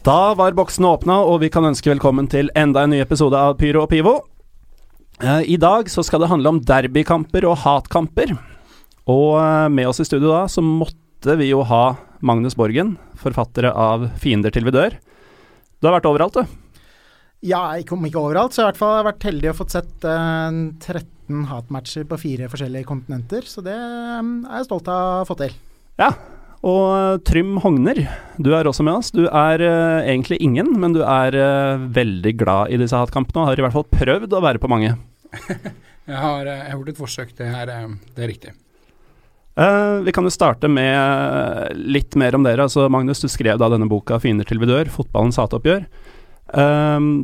[0.00, 3.58] Da var boksene åpna, og vi kan ønske velkommen til enda en ny episode av
[3.60, 4.14] Pyro og Pivo.
[5.20, 8.32] Eh, I dag så skal det handle om derbykamper og hatkamper.
[9.12, 13.74] Og eh, med oss i studio da, så måtte vi jo ha Magnus Borgen, forfattere
[13.76, 14.96] av 'Fiender til vi dør'.
[15.80, 16.56] Du har vært overalt, du.
[17.44, 19.76] Ja, jeg kom ikke overalt, så jeg har i hvert fall vært heldig og fått
[19.76, 23.44] sett eh, 13 hatmatcher på fire forskjellige kontinenter.
[23.44, 24.16] Så det eh,
[24.48, 25.52] er jeg stolt av å få til.
[26.00, 26.14] Ja.
[26.66, 28.02] Og eh, Trym Hogner,
[28.36, 29.12] du er også med oss.
[29.16, 33.48] Du er uh, egentlig ingen, men du er uh, veldig glad i disse hatkampene, og
[33.48, 34.96] har i hvert fall prøvd å være på mange.
[36.10, 37.68] Jeg har, jeg har gjort et forsøk, det er,
[38.16, 38.50] det er riktig.
[39.54, 42.64] Uh, vi kan jo starte med litt mer om dere.
[42.64, 45.84] Altså, Magnus, du skrev da denne boka 'Fiender til vi dør', fotballens hatoppgjør.
[46.50, 47.22] Uh,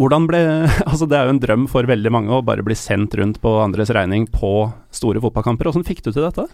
[0.00, 0.40] hvordan ble
[0.90, 3.54] Altså, det er jo en drøm for veldig mange å bare bli sendt rundt på
[3.62, 5.70] andres regning på store fotballkamper.
[5.70, 6.48] Hvordan fikk du til dette?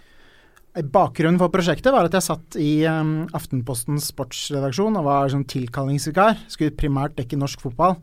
[0.87, 6.39] Bakgrunnen for prosjektet var at jeg satt i um, Aftenpostens sportsredaksjon og var sånn tilkallingsvikar.
[6.53, 7.97] Skulle primært dekke norsk fotball.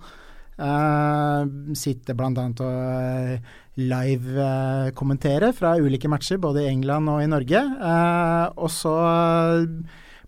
[0.56, 1.44] Uh,
[1.76, 2.32] sitte bl.a.
[2.32, 7.64] og uh, live-kommentere fra ulike matcher, både i England og i Norge.
[7.80, 8.96] Uh, og så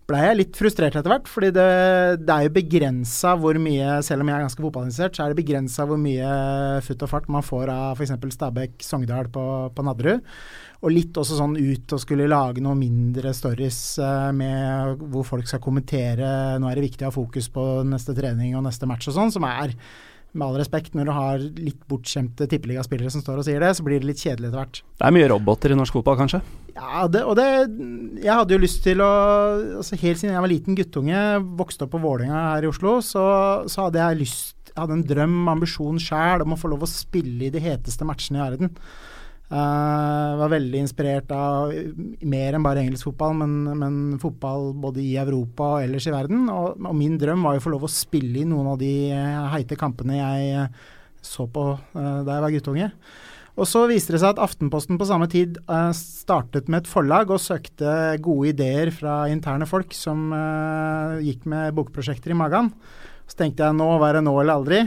[0.08, 1.64] blei jeg litt frustrert etter hvert, fordi det,
[2.22, 5.40] det er jo begrensa hvor mye Selv om jeg er ganske fotballinteressert, så er det
[5.42, 6.30] begrensa hvor mye
[6.86, 8.14] futt og fart man får av f.eks.
[8.38, 9.44] Stabæk Sogndal på,
[9.74, 10.24] på Nadderud.
[10.78, 15.48] Og litt også sånn ut og skulle lage noen mindre stories eh, med hvor folk
[15.50, 16.28] skal kommentere
[16.62, 19.34] Nå er det viktig å ha fokus på neste trening og neste match og sånn,
[19.34, 19.74] som er
[20.38, 23.84] med all respekt, når du har litt bortskjemte tippeligaspillere som står og sier det, så
[23.86, 24.80] blir det litt kjedelig etter hvert.
[24.98, 26.42] Det er mye roboter i norsk fotball, kanskje?
[26.78, 27.46] Ja, det, og det
[28.22, 29.08] Jeg hadde jo lyst til å
[29.80, 31.22] altså Helt siden jeg var liten guttunge,
[31.58, 33.24] vokste opp på Vålerenga her i Oslo, så,
[33.66, 37.48] så hadde jeg lyst hadde en drøm, ambisjon sjæl, om å få lov å spille
[37.48, 38.74] i de heteste matchene i verden.
[39.48, 41.70] Uh, var veldig inspirert av
[42.28, 46.42] mer enn bare engelsk fotball, men, men, fotball både i Europa og ellers i verden.
[46.52, 48.92] Og, og, min drøm var jo å få lov å spille i noen av de
[49.54, 50.68] heite kampene jeg
[51.24, 52.90] så på uh, da jeg var guttunge.
[53.58, 57.32] Og så viste det seg at Aftenposten på samme tid uh, startet med et forlag
[57.32, 60.28] og søkte gode ideer fra interne folk som
[61.24, 62.74] gikk med bokprosjekter i magen.
[63.24, 64.84] Så tenkte jeg nå var det nå eller aldri.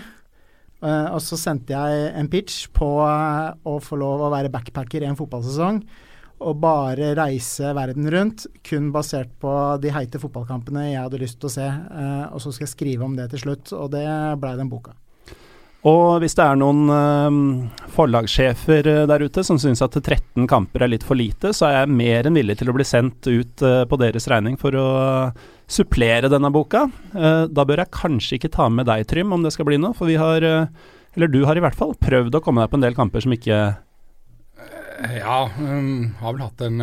[0.82, 5.04] Uh, og så sendte jeg en pitch på uh, å få lov å være backpacker
[5.04, 5.84] i en fotballsesong.
[6.42, 9.52] Og bare reise verden rundt, kun basert på
[9.84, 11.68] de heite fotballkampene jeg hadde lyst til å se.
[11.70, 14.08] Uh, og så skal jeg skrive om det til slutt, og det
[14.42, 14.98] blei den boka.
[15.86, 21.06] Og hvis det er noen forlagssjefer der ute som syns at 13 kamper er litt
[21.06, 24.30] for lite, så er jeg mer enn villig til å bli sendt ut på deres
[24.30, 24.92] regning for å
[25.72, 26.86] supplere denne boka.
[27.16, 29.96] Uh, da bør jeg kanskje ikke ta med deg, Trym, om det skal bli noe.
[29.98, 32.80] For vi har, uh, eller du har i hvert fall, prøvd å komme deg på
[32.80, 36.82] en del kamper som ikke uh, Ja, um, har vel hatt en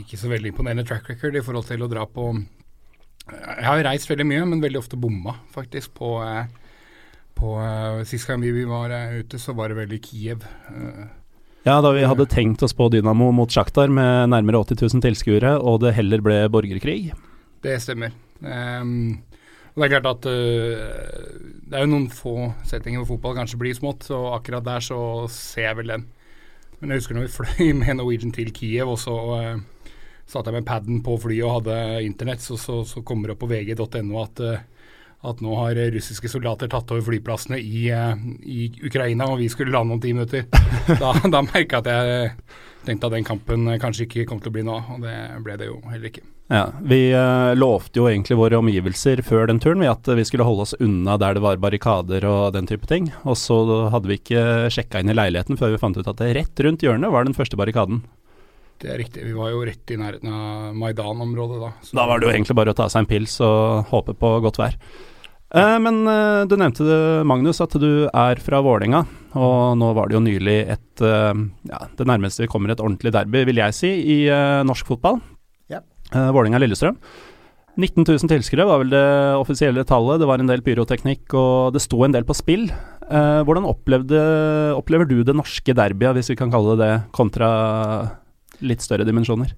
[0.00, 2.32] ikke så veldig imponerende track record i forhold til å dra på
[3.28, 6.16] Jeg har reist veldig mye, men veldig ofte bomma, faktisk, på,
[7.38, 7.54] på
[8.08, 10.42] Sist gang vi var ute, så var det vel i Kiev.
[11.66, 15.58] Ja, da vi hadde tenkt oss på Dynamo mot Sjaktar med nærmere 80 000 tilskuere,
[15.60, 17.10] og det heller ble borgerkrig.
[17.64, 18.14] Det stemmer.
[18.40, 19.18] Um,
[19.74, 22.34] og det er klart at uh, det er jo noen få
[22.66, 25.00] settinger hvor fotball kanskje blir smått, og akkurat der så
[25.32, 26.06] ser jeg vel den.
[26.78, 29.92] Men jeg husker når vi fløy med Norwegian til Kiev, og så uh,
[30.28, 33.44] satt jeg med paden på flyet og hadde internett, så, så, så kommer det opp
[33.46, 34.94] på vg.no at, uh,
[35.28, 39.98] at nå har russiske soldater tatt over flyplassene i, i Ukraina, og vi skulle lande
[39.98, 40.46] om ti minutter.
[41.02, 42.32] Da, da merka jeg at jeg
[42.86, 45.60] tenkte at den kampen kanskje ikke kom til å bli noe av, og det ble
[45.60, 46.24] det jo heller ikke.
[46.48, 50.64] Ja, Vi uh, lovte jo egentlig våre omgivelser før den turen at vi skulle holde
[50.64, 53.10] oss unna der det var barrikader og den type ting.
[53.28, 53.58] Og så
[53.92, 56.84] hadde vi ikke sjekka inn i leiligheten før vi fant ut at det rett rundt
[56.84, 58.00] hjørnet var den første barrikaden.
[58.78, 61.70] Det er riktig, vi var jo rett i nærheten av Maidan-området da.
[61.98, 64.60] Da var det jo egentlig bare å ta seg en pils og håpe på godt
[64.60, 64.76] vær.
[65.48, 69.02] Eh, men eh, du nevnte det, Magnus, at du er fra Vålerenga.
[69.34, 73.12] Og nå var det jo nylig et eh, ja, Det nærmeste vi kommer et ordentlig
[73.16, 75.18] derby, vil jeg si, i eh, norsk fotball.
[76.14, 76.96] Uh, Vålerenga-Lillestrøm.
[77.78, 79.08] 19 000 tilskuere var vel det
[79.38, 80.18] offisielle tallet.
[80.18, 82.66] Det var en del pyroteknikk, og det sto en del på spill.
[83.06, 84.18] Uh, hvordan opplevde,
[84.76, 87.48] opplever du det norske derbyet, hvis vi kan kalle det det, kontra
[88.64, 89.54] litt større dimensjoner?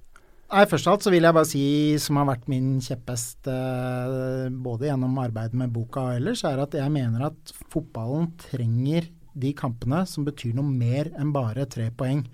[0.51, 1.63] Nei, Først av alt så vil jeg bare si,
[2.03, 6.75] som har vært min kjepphest eh, både gjennom arbeidet med boka og ellers, er at
[6.75, 12.25] jeg mener at fotballen trenger de kampene som betyr noe mer enn bare tre poeng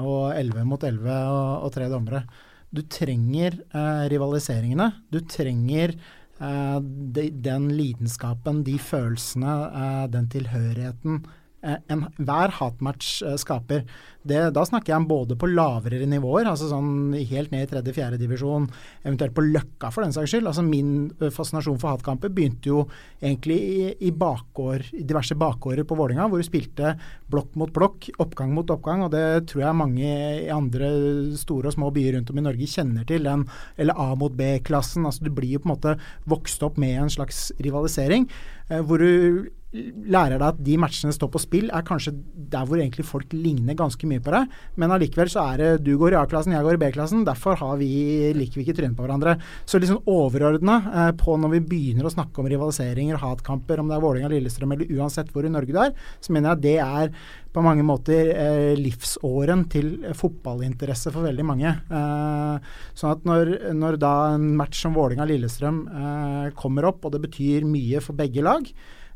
[0.00, 2.22] og 11 mot 11 og, og tre dommere.
[2.70, 4.90] Du trenger eh, rivaliseringene.
[5.10, 6.78] Du trenger eh,
[7.16, 11.22] de, den lidenskapen, de følelsene, eh, den tilhørigheten
[11.62, 13.82] enhver hatmatch skaper.
[14.28, 18.18] Det, da snakker jeg om både på lavere nivåer, altså sånn helt ned i tredje-fjerde
[18.20, 18.66] divisjon,
[19.04, 20.48] eventuelt på Løkka for den saks skyld.
[20.50, 22.82] Altså Min fascinasjon for hatkamper begynte jo
[23.22, 26.96] egentlig i, i, bakår, diverse bakgårder på Vålinga, hvor du spilte
[27.30, 30.12] blokk mot blokk, oppgang mot oppgang, og det tror jeg mange
[30.44, 30.90] i andre
[31.38, 33.24] store og små byer rundt om i Norge kjenner til.
[33.28, 33.46] Den,
[33.80, 35.06] eller A mot B-klassen.
[35.08, 35.96] altså Du blir jo på en måte
[36.28, 38.28] vokst opp med en slags rivalisering,
[38.68, 42.14] eh, hvor du lærer deg at de matchene står på spill, er kanskje
[42.48, 44.54] der hvor egentlig folk ligner ganske mye på deg.
[44.80, 47.26] Men allikevel så er det du går i A-klassen, jeg går i B-klassen.
[47.28, 47.90] Derfor har vi,
[48.36, 49.36] liker vi ikke trynet på hverandre.
[49.68, 53.98] Så liksom overordna eh, på når vi begynner å snakke om rivaliseringer hatkamper, om det
[53.98, 55.92] er Vålerenga, Lillestrøm eller uansett hvor i Norge du er,
[56.24, 57.12] så mener jeg at det er
[57.52, 61.74] på mange måter eh, livsåren til fotballinteresse for veldig mange.
[61.92, 67.26] Eh, sånn at når, når da en match som Vålerenga-Lillestrøm eh, kommer opp, og det
[67.28, 68.64] betyr mye for begge lag,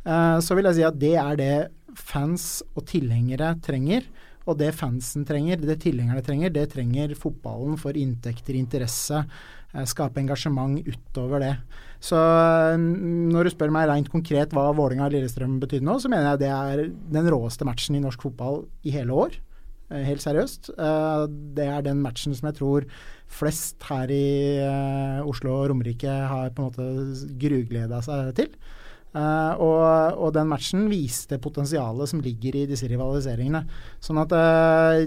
[0.03, 1.57] så vil jeg si at det er det
[1.99, 4.07] fans og tilhengere trenger.
[4.49, 9.23] Og det fansen trenger, det tilhengerne trenger, det trenger fotballen for inntekter, interesse,
[9.71, 11.53] eh, skape engasjement utover det.
[12.03, 16.33] Så eh, når du spør meg rent konkret hva Vålinga Lillestrøm betyr nå, så mener
[16.33, 16.85] jeg det er
[17.15, 19.39] den råeste matchen i norsk fotball i hele år.
[19.93, 20.71] Helt seriøst.
[21.53, 22.87] Det er den matchen som jeg tror
[23.29, 24.63] flest her i
[25.29, 28.55] Oslo og Romerike har på en måte grugleda seg til.
[29.13, 29.81] Uh, og,
[30.17, 33.61] og, den matchen viste potensialet som ligger i disse rivaliseringene.
[34.01, 35.05] Sånn at uh,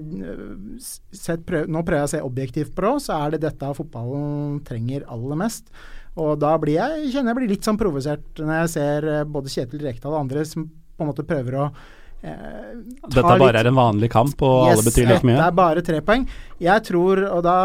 [1.47, 5.07] prøv, Nå prøver jeg å se objektivt på det, så er det dette fotballen trenger
[5.09, 5.73] aller mest.
[6.21, 9.53] Og da blir jeg, kjenner jeg blir litt sånn provosert når jeg ser uh, både
[9.57, 13.69] Kjetil Rekdal og andre som på en måte prøver å Eh, Dette bare litt, er
[13.69, 15.37] en vanlig kamp, og yes, alle betyr like mye?
[15.37, 16.25] Det er bare tre poeng.
[16.65, 17.57] Jeg tror, og, da,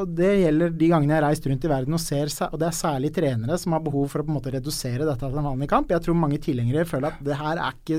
[0.00, 2.68] og det gjelder de gangene jeg har reist rundt i verden og ser, og det
[2.68, 5.50] er særlig trenere som har behov for å på en måte redusere dette til en
[5.50, 5.90] vanlig kamp.
[5.90, 7.98] Jeg tror mange tilhengere føler at det her er ikke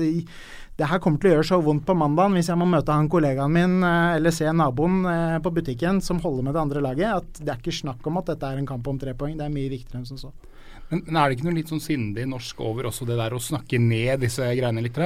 [0.78, 3.08] det her kommer til å gjøre så vondt på mandagen hvis jeg må møte han
[3.10, 7.16] kollegaen min eh, eller se naboen eh, på butikken som holder med det andre laget,
[7.18, 9.34] at det er ikke snakk om at dette er en kamp om tre poeng.
[9.34, 10.30] Det er mye viktigere enn som så.
[10.88, 13.42] Men, men, er det ikke noe litt sånn sindig norsk over også det der å
[13.42, 14.98] snakke ned disse greiene litt?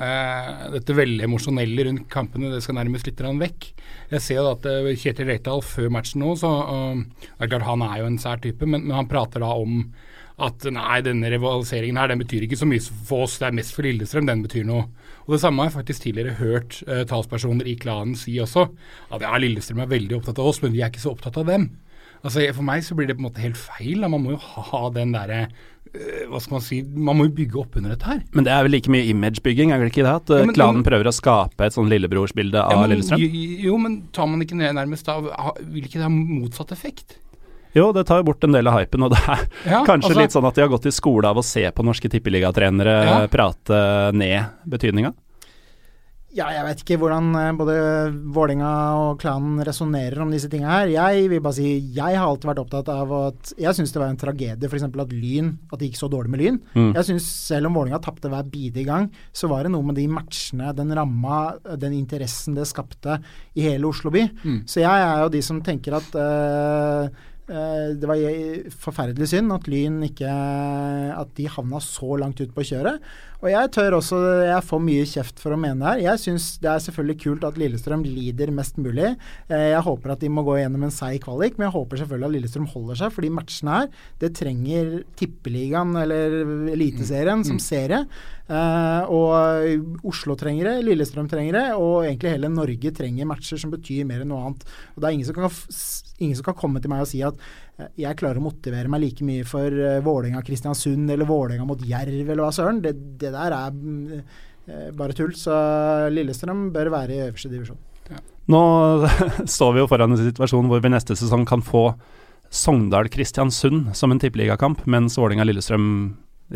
[0.00, 3.66] Uh, dette veldig emosjonelle rundt kampene, det skal nærmest litt vekk.
[4.14, 8.06] Jeg ser jo at uh, Kjetil Rekdal før matchen nå, så uh, Han er jo
[8.08, 9.82] en sær type, men, men, han prater da om
[10.40, 13.74] at nei, denne rivaliseringen her, den betyr ikke så mye for oss, det er mest
[13.76, 14.86] for Lillestrøm, den betyr noe.
[15.26, 16.78] Og Det samme har jeg faktisk tidligere hørt
[17.10, 18.70] talspersoner i klanen si også.
[19.12, 21.50] At ja, Lillestrøm er veldig opptatt av oss, men vi er ikke så opptatt av
[21.50, 21.68] dem.
[22.20, 24.02] Altså For meg så blir det på en måte helt feil.
[24.06, 27.62] Man må jo ha den derre øh, hva skal man si, Man må jo bygge
[27.62, 28.20] opp under dette her.
[28.36, 30.12] Men det er vel like mye imagebygging, er det ikke det?
[30.20, 33.24] At ja, men, klanen prøver å skape et sånn lillebrorsbilde av ja, men, Lillestrøm?
[33.24, 35.18] Jo, jo, men tar man ikke ned nærmest da,
[35.64, 37.18] vil ikke det ha motsatt effekt?
[37.72, 40.20] Jo, det tar jo bort en del av hypen, og det er ja, kanskje altså,
[40.20, 43.18] litt sånn at de har gått i skole av å se på norske tippeligatrenere ja.
[43.30, 43.82] prate
[44.16, 45.14] ned betydninga?
[46.30, 47.74] Ja, jeg vet ikke hvordan eh, både
[48.34, 48.70] Vålinga
[49.00, 50.92] og klanen resonnerer om disse tingene her.
[50.92, 54.12] Jeg vil bare si jeg har alltid vært opptatt av at Jeg syns det var
[54.12, 54.86] en tragedie f.eks.
[54.86, 56.60] at Lyn At det gikk så dårlig med Lyn.
[56.76, 56.92] Mm.
[56.98, 60.06] Jeg synes Selv om Vålinga tapte hver bidige gang, så var det noe med de
[60.10, 61.40] matchene, den ramma,
[61.80, 63.18] den interessen det skapte
[63.58, 64.22] i hele Oslo by.
[64.44, 64.60] Mm.
[64.70, 67.10] Så jeg er jo de som tenker at uh,
[67.50, 68.20] det var
[68.78, 73.02] forferdelig synd at Lyn ikke At de havna så langt ut på kjøret.
[73.40, 76.02] Og jeg tør også Jeg får mye kjeft for å mene det her.
[76.10, 79.14] Jeg syns det er selvfølgelig kult at Lillestrøm lider mest mulig.
[79.48, 82.28] Eh, jeg håper at de må gå gjennom en seig kvalik, men jeg håper selvfølgelig
[82.28, 83.14] at Lillestrøm holder seg.
[83.14, 83.88] For de matchene her,
[84.20, 86.36] det trenger Tippeligaen eller
[86.74, 88.04] Eliteserien som serie.
[88.50, 93.70] Uh, og Oslo trenger det, Lillestrøm trenger det, og egentlig hele Norge trenger matcher som
[93.72, 94.64] betyr mer enn noe annet.
[94.96, 95.60] Og Det er ingen som kan,
[96.20, 97.40] ingen som kan komme til meg og si at
[97.98, 102.44] jeg klarer å motivere meg like mye for uh, Vålerenga-Kristiansund eller Vålerenga mot Jerv eller
[102.44, 102.82] hva søren.
[102.84, 105.32] Det, det, der er uh, bare tull.
[105.38, 105.54] Så
[106.12, 107.80] Lillestrøm bør være i øverste divisjon.
[108.10, 108.20] Ja.
[108.52, 108.62] Nå
[109.56, 111.90] står vi jo foran en situasjon hvor vi neste sesong kan få
[112.50, 115.86] Sogndal-Kristiansund som en tippeligakamp, mens Vålerenga-Lillestrøm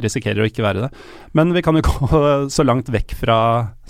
[0.03, 1.03] risikerer å ikke være det.
[1.39, 3.39] Men vi kan jo gå så langt vekk fra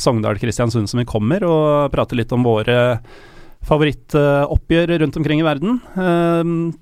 [0.00, 2.76] Sogndal-Kristiansund som vi kommer, og prate litt om våre
[3.68, 5.78] favorittoppgjør rundt omkring i verden.
[5.96, 6.72] Uh,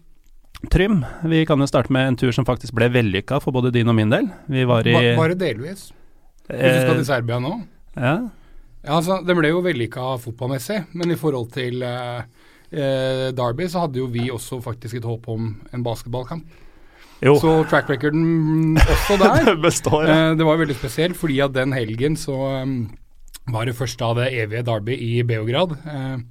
[0.70, 3.90] Trym, vi kan jo starte med en tur som faktisk ble vellykka for både din
[3.90, 4.28] og min del.
[4.46, 5.88] Vi var i Bare delvis.
[6.46, 7.56] Hvis du skal til Serbia nå?
[7.96, 8.14] Ja.
[8.84, 13.86] ja altså, Den ble jo vellykka fotballmessig, men i forhold til uh, uh, Derby så
[13.86, 16.46] hadde jo vi også faktisk et håp om en basketballkamp.
[17.22, 17.36] Jo.
[17.38, 19.54] Så track recorden også der.
[19.62, 20.30] består, ja.
[20.30, 22.86] uh, det var veldig spesielt, fordi at den helgen så um,
[23.50, 25.74] var det første av det evige Derby i Beograd.
[25.86, 26.22] Uh,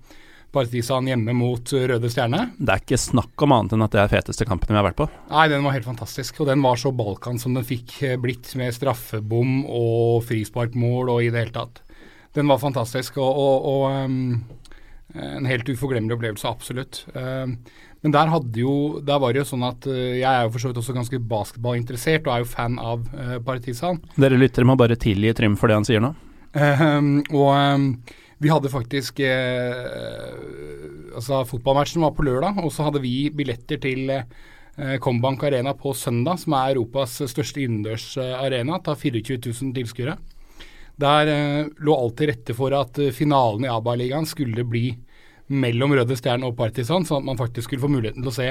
[0.51, 2.49] Partisan hjemme mot Røde Stjerne.
[2.59, 4.99] Det er ikke snakk om annet enn at det er feteste kampen vi har vært
[4.99, 5.07] på.
[5.31, 6.41] Nei, den var helt fantastisk.
[6.43, 11.29] Og den var så Balkan som den fikk blitt, med straffebom og frisparkmål og i
[11.31, 11.79] det hele tatt.
[12.35, 14.43] Den var fantastisk og, og, og um,
[15.15, 17.03] en helt uforglemmelig opplevelse, absolutt.
[17.15, 17.57] Um,
[18.01, 20.71] men der, jo, der, var det jo sånn at uh, jeg er jo for så
[20.71, 23.07] vidt også ganske basketballinteressert og er jo fan av
[23.47, 23.99] Partisan.
[24.19, 26.11] Dere lyttere må bare tilgi Trym for det han sier nå.
[26.51, 27.51] Um, og
[28.41, 30.31] vi hadde faktisk eh,
[31.11, 35.91] Altså, fotballmatchen var på lørdag, og så hadde vi billetter til eh, Combank Arena på
[35.93, 38.79] søndag, som er Europas største innendørs eh, arena.
[38.79, 40.15] Tar 24 000 tilskuere.
[41.03, 44.93] Der eh, lå alt til rette for at eh, finalen i ABA-ligaen skulle bli
[45.51, 48.49] mellom Røde Stjerne og Partisan, sånn at man faktisk skulle få muligheten til å se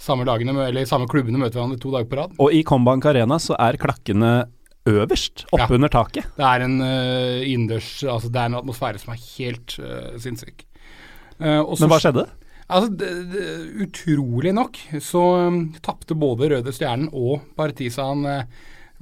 [0.00, 2.34] samme, lagene, eller samme klubbene møte hverandre to dager på rad.
[2.40, 4.32] Og i Combank Arena så er klakkene
[4.88, 5.94] øverst, oppunder ja.
[5.94, 6.28] taket.
[6.36, 10.64] Det er en uh, innendørs Altså det er en atmosfære som er helt uh, sinnssyk.
[11.38, 12.26] Uh, Men hva skjedde?
[12.72, 13.46] Altså, det, det,
[13.84, 18.44] utrolig nok så um, tapte både Røde Stjernen og Partisan uh,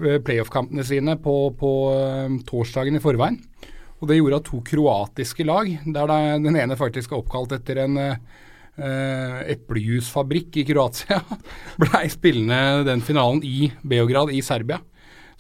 [0.01, 3.39] playoff-kampene sine på, på uh, torsdagen i forveien.
[4.01, 7.99] Og det gjorde at to kroatiske lag, der den ene faktisk er oppkalt etter en
[8.01, 11.21] uh, eplejusfabrikk i Kroatia,
[11.83, 14.81] blei spillende den finalen i Beograd i Serbia.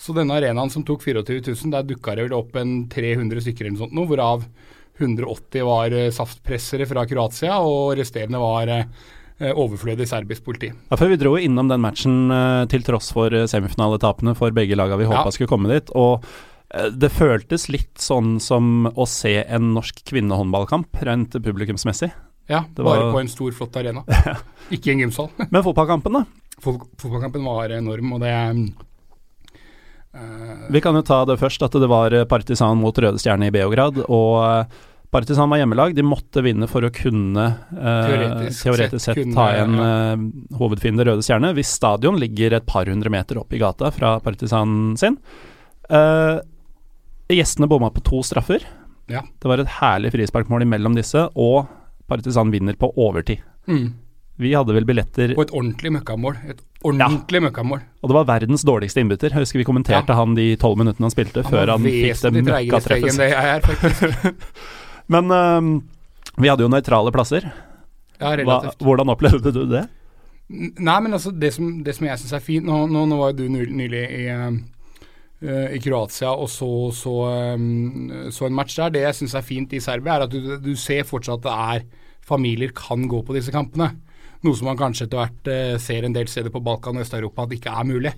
[0.00, 3.66] Så denne arenaen som tok 24 000, der dukka det vel opp en 300 stykker
[3.66, 4.46] eller noe sånt, hvorav
[5.00, 10.70] 180 var eh, saftpressere fra Kroatia, og resterende var eh, overflødig serbisk politi.
[10.72, 15.02] Ja, for Vi dro innom den matchen eh, til tross for semifinaletapene for begge lagene
[15.02, 15.36] vi håpa ja.
[15.36, 15.92] skulle komme dit.
[15.96, 16.24] og
[16.70, 22.12] det føltes litt sånn som å se en norsk kvinnehåndballkamp, rent publikumsmessig.
[22.46, 24.04] Ja, bare på en stor, flott arena.
[24.76, 25.32] Ikke en gymsal.
[25.48, 26.22] Men fotballkampen, da?
[26.62, 28.30] Fotballkampen var enorm, og det
[30.70, 34.00] vi kan jo ta det først, at det var Partisan mot Røde Stjerne i Beograd.
[34.08, 35.94] Og eh, Partisan var hjemmelag.
[35.94, 39.88] De måtte vinne for å kunne eh, teoretisk, teoretisk, sett, kunne, ta igjen ja.
[39.88, 40.26] eh,
[40.60, 41.52] hovedfiende Røde Stjerne.
[41.56, 45.18] Hvis stadion ligger et par hundre meter opp i gata fra Partisan sin.
[45.90, 46.36] Eh,
[47.30, 48.66] gjestene bomma på to straffer.
[49.10, 49.24] Ja.
[49.42, 51.66] Det var et herlig frisparkmål imellom disse, og
[52.10, 53.42] Partisan vinner på overtid.
[53.70, 53.90] Mm.
[54.40, 56.36] Vi hadde vel billetter På et ordentlig møkkamål.
[56.48, 57.44] Et ordentlig ja.
[57.44, 57.82] møkkamål.
[58.00, 59.34] Og det var verdens dårligste innbytter.
[59.34, 60.16] Jeg husker vi kommenterte ja.
[60.16, 64.44] han de tolv minuttene han spilte, han før han fikk det møkkatreffet.
[65.12, 65.72] Men um,
[66.40, 67.50] vi hadde jo nøytrale plasser.
[68.20, 68.80] Ja, relativt.
[68.80, 69.86] Hva, hvordan opplevde du det?
[70.50, 73.30] Nei, men altså, det som, det som jeg syns er fint Nå, nå, nå, var
[73.30, 77.14] jo du nylig i, uh, i Kroatia og så, så,
[77.54, 78.92] um, så, en match der.
[78.96, 81.56] Det jeg syns er fint i Serbia, er at du, du ser fortsatt at det
[81.76, 83.92] er familier kan gå på disse kampene.
[84.46, 87.44] Noe som man kanskje etter hvert eh, ser en del steder på Balkan og Øst-Europa
[87.44, 88.12] at ikke er mulig.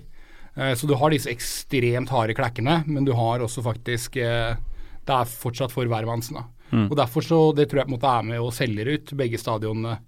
[0.55, 4.55] Eh, så du har disse ekstremt harde klekkene, men du har også faktisk eh,
[5.03, 6.39] Det er fortsatt for hvermannsen.
[6.71, 6.87] Mm.
[6.87, 9.37] Og derfor så, Det tror jeg på en måte er med og selger ut begge
[9.37, 9.99] stadionene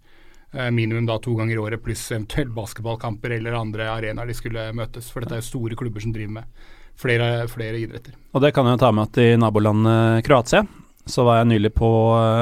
[0.72, 5.10] minimum da to ganger i året, pluss eventuelt basketballkamper eller andre arenaer de skulle møtes.
[5.12, 6.62] For dette er jo store klubber som driver med
[6.96, 8.16] flere, flere idretter.
[8.32, 10.64] Og det kan jeg ta med at i nabolandet Kroatia
[11.06, 11.90] så var jeg nylig på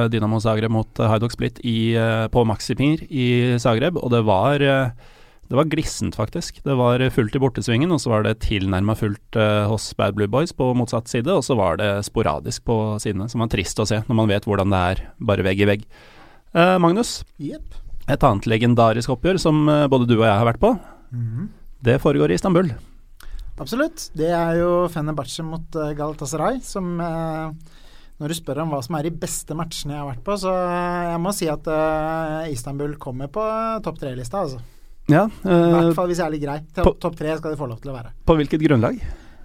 [0.08, 4.22] Dynamo Dinamo Zagreb mot eh, Hajduk Split i, eh, på Maxipir i Zagreb, og det
[4.28, 6.62] var, det var glissent, faktisk.
[6.64, 9.40] Det var fullt i bortesvingen, og så var det tilnærma fullt
[9.70, 13.44] hos Bad Blue Boys på motsatt side, og så var det sporadisk på sidene, som
[13.44, 15.86] var trist å se når man vet hvordan det er bare vegg i vegg.
[16.56, 17.76] Eh, Magnus, yep.
[18.08, 20.74] et annet legendarisk oppgjør som både du og jeg har vært på,
[21.12, 21.48] mm -hmm.
[21.84, 22.72] det foregår i Istanbul.
[23.60, 24.10] Absolutt.
[24.16, 27.52] Det er jo Fenerbahçe mot Galatasaray, som eh,
[28.24, 30.52] når du spør om hva som er de beste matchene jeg har vært på, så
[30.56, 33.44] jeg må si at uh, Istanbul kommer på
[33.84, 34.62] topp tre-lista, altså.
[35.12, 36.58] Ja, uh, I hvert fall hvis jeg er litt grei.
[36.80, 38.14] Topp tre skal de få lov til å være.
[38.24, 39.02] På hvilket grunnlag?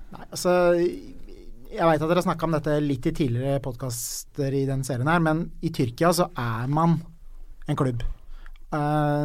[0.09, 4.63] Nei, altså Jeg veit at dere har snakka om dette litt i tidligere podkaster i
[4.69, 7.01] den serien her, men i Tyrkia så er man
[7.69, 8.07] en klubb.
[8.69, 9.25] Uh,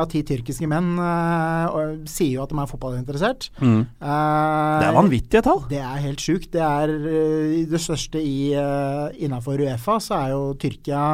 [0.00, 3.50] av ti tyrkiske menn uh, sier jo at de er fotballinteressert.
[3.60, 3.82] Mm.
[4.00, 5.60] Uh, det er vanvittige tall.
[5.68, 6.48] Det er helt sjukt.
[6.54, 6.94] Det er
[7.68, 8.54] det største i
[9.20, 11.04] innafor Uefa, så er jo Tyrkia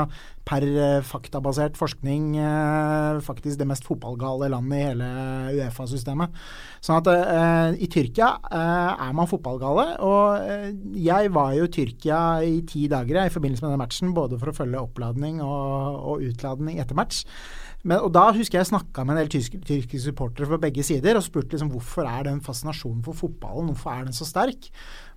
[0.44, 5.08] per eh, faktabasert forskning eh, faktisk det mest fotballgale landet i hele
[5.56, 6.36] Uefa-systemet.
[6.84, 9.86] Sånn at eh, i Tyrkia eh, er man fotballgale.
[10.04, 14.14] Og eh, jeg var jo i Tyrkia i ti dager i forbindelse med den matchen,
[14.16, 17.24] både for å følge oppladning og, og utladning etter match.
[17.84, 21.18] Men, og Da husker jeg snakka med en del tyrkiske, tyrkiske supportere fra begge sider
[21.18, 24.70] og spurte liksom hvorfor er den fascinasjonen for fotballen hvorfor er den så sterk.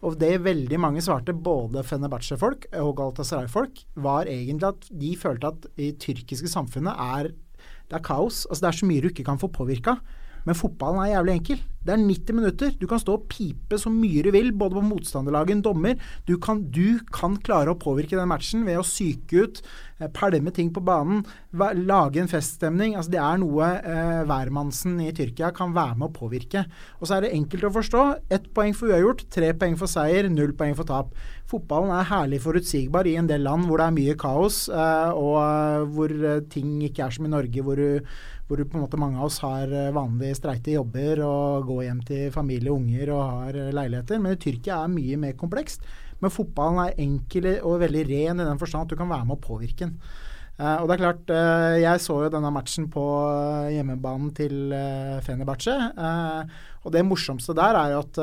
[0.03, 5.67] Og Det veldig mange svarte, både Fenerbahçe-folk og Galatasaray-folk, var egentlig at de følte at
[5.79, 7.31] i tyrkiske samfunnet er
[7.87, 8.45] det er kaos.
[8.49, 9.95] altså Det er så mye du ikke kan få påvirka.
[10.45, 11.63] Men fotballen er jævlig enkel.
[11.87, 12.73] Det er 90 minutter.
[12.75, 15.95] Du kan stå og pipe så mye du vil, både på motstanderlaget en dommer.
[16.27, 19.61] Du kan, du kan, klare å påvirke den matchen ved å psyke ut,
[20.01, 22.97] eh, pælme ting på banen, lage en feststemning.
[22.97, 26.65] Altså, det er noe eh, hvermannsen i Tyrkia kan være med å påvirke.
[26.99, 28.05] Og så er det enkelt å forstå.
[28.29, 31.15] Ett poeng for uavgjort, tre poeng for seier, null poeng for tap.
[31.47, 35.37] Fotballen er herlig forutsigbar i en del land hvor det er mye kaos, eh, og
[35.39, 37.79] eh, hvor eh, ting ikke er som i Norge, hvor
[38.47, 41.99] hvor på en måte mange av oss har vanlig vanlige streite jobber og går hjem
[42.07, 44.21] til familie og unger og har eh, leiligheter.
[44.23, 45.85] Men i Tyrkia er mye mer komplekst.
[46.23, 49.37] Men fotballen er enkel og veldig ren i den forstand at du kan være med
[49.37, 49.95] å påvirke den.
[50.57, 53.03] Uh, og det er klart, uh, Jeg så jo denne matchen på
[53.69, 55.75] hjemmebanen til uh, Fenerbahçe.
[56.81, 58.17] og det morsomste der er jo at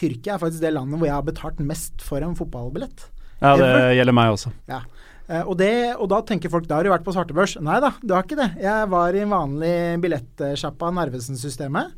[0.00, 3.10] Tyrkia er faktisk det landet hvor jeg har betalt mest for en fotballbillett.
[3.42, 3.90] Ja, det Ever.
[3.98, 4.54] gjelder meg også.
[4.70, 4.80] Ja.
[5.24, 7.56] Uh, og, det, og, da tenker folk da har du vært på svartebørs.
[7.64, 8.50] Nei da, du har ikke det.
[8.60, 11.94] Jeg var i en vanlig billettsjappa, Narvesen-systemet.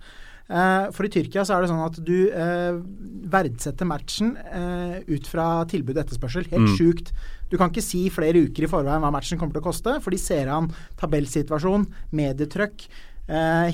[0.46, 2.78] Uh, for i Tyrkia så er det sånn at du uh,
[3.32, 4.36] verdsetter matchen
[5.10, 6.46] ut fra tilbud og etterspørsel.
[6.52, 6.78] Helt mm.
[6.78, 7.10] sjukt.
[7.50, 10.14] Du kan ikke si flere uker i forveien hva matchen kommer til å koste, for
[10.14, 12.88] de ser an tabellsituasjon, medietrykk.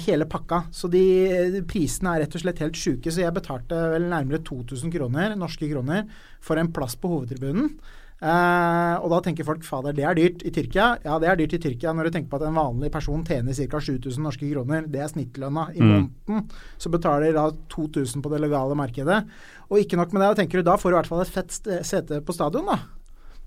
[0.07, 0.63] hele pakka.
[0.73, 3.13] Så de prisene er rett og slett helt sjuke.
[3.13, 6.07] Så jeg betalte vel nærmere 2000 kroner, norske kroner
[6.41, 7.75] for en plass på hovedtribunen.
[8.23, 10.93] Uh, og da tenker folk fader, det er dyrt i Tyrkia.
[11.03, 13.57] Ja, det er dyrt i Tyrkia når du tenker på at en vanlig person tjener
[13.57, 13.81] ca.
[13.83, 14.87] 7000 norske kroner.
[14.87, 15.91] Det er snittlønna i mm.
[15.91, 16.49] måneden.
[16.79, 19.25] Så betaler da 2000 på det legale markedet.
[19.73, 21.35] Og ikke nok med det, da tenker du da får du i hvert fall et
[21.35, 22.79] fett sete på stadion, da.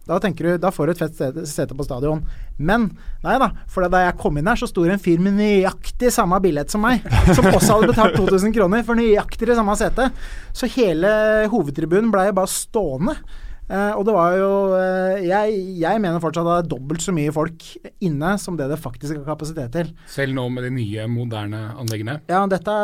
[0.05, 2.19] Da tenker du, da får du et fett sete på stadion.
[2.59, 2.91] Men
[3.23, 6.11] nei da, for da jeg kom inn her, så sto det en fyr med nøyaktig
[6.13, 10.27] samme billett som meg, som også hadde betalt 2000 kroner for nøyaktig det samme setet.
[10.53, 11.09] Så hele
[11.49, 13.17] hovedtribunen blei bare stående.
[13.65, 17.13] Uh, og det var jo uh, jeg, jeg, mener fortsatt at det er dobbelt så
[17.15, 17.63] mye folk
[18.05, 19.89] inne som det det faktisk har kapasitet til.
[20.11, 22.19] Selv nå med de nye, moderne anleggene?
[22.29, 22.75] Ja, dette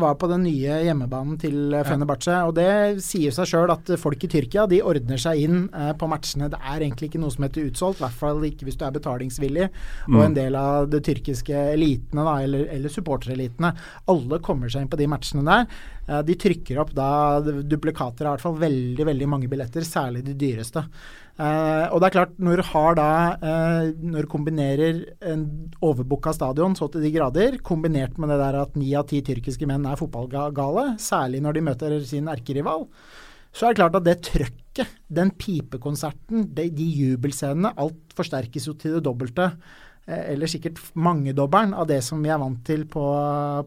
[0.00, 1.84] var på den nye hjemmebanen til ja.
[1.84, 2.38] Fenerbahçe.
[2.48, 2.70] Og det
[3.04, 6.48] sier seg sjøl at folk i Tyrkia de ordner seg inn uh, på matchene.
[6.52, 8.96] Det er egentlig ikke noe som heter utsolgt, i hvert fall ikke hvis du er
[8.96, 9.70] betalingsvillig.
[10.08, 10.16] Mm.
[10.16, 13.74] Og en del av de tyrkiske elitene, da, eller, eller supporterelitene,
[14.10, 15.68] alle kommer seg inn på de matchene der.
[16.10, 20.24] Eh, de trykker opp da duplikater av i hvert fall veldig veldig mange billetter, særlig
[20.26, 20.84] de dyreste.
[21.40, 25.46] Uh, og det er klart, når du har da uh, Når du kombinerer en
[25.80, 29.64] overbooka stadion så til de grader, kombinert med det der at ni av ti tyrkiske
[29.70, 32.84] menn er fotballgale, særlig når de møter sin erkerival,
[33.56, 38.76] så er det klart at det trøkket, den pipekonserten, de, de jubelscenene, alt forsterkes jo
[38.76, 39.48] til det dobbelte.
[40.10, 43.04] Eh, eller sikkert mangedobbelen av det som vi er vant til på,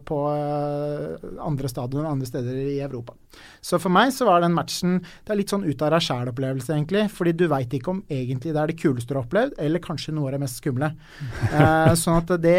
[0.04, 3.16] på eh, andre stadioner andre steder i Europa.
[3.64, 6.74] Så for meg så var den matchen det er litt sånn ut av deg sjæl-opplevelse,
[6.76, 7.06] egentlig.
[7.14, 10.14] Fordi du veit ikke om egentlig det er det kuleste du har opplevd, eller kanskje
[10.14, 10.92] noe av det mest skumle.
[11.50, 12.58] eh, sånn at det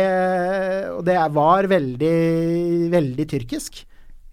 [0.96, 2.16] Og det var veldig,
[2.94, 3.84] veldig tyrkisk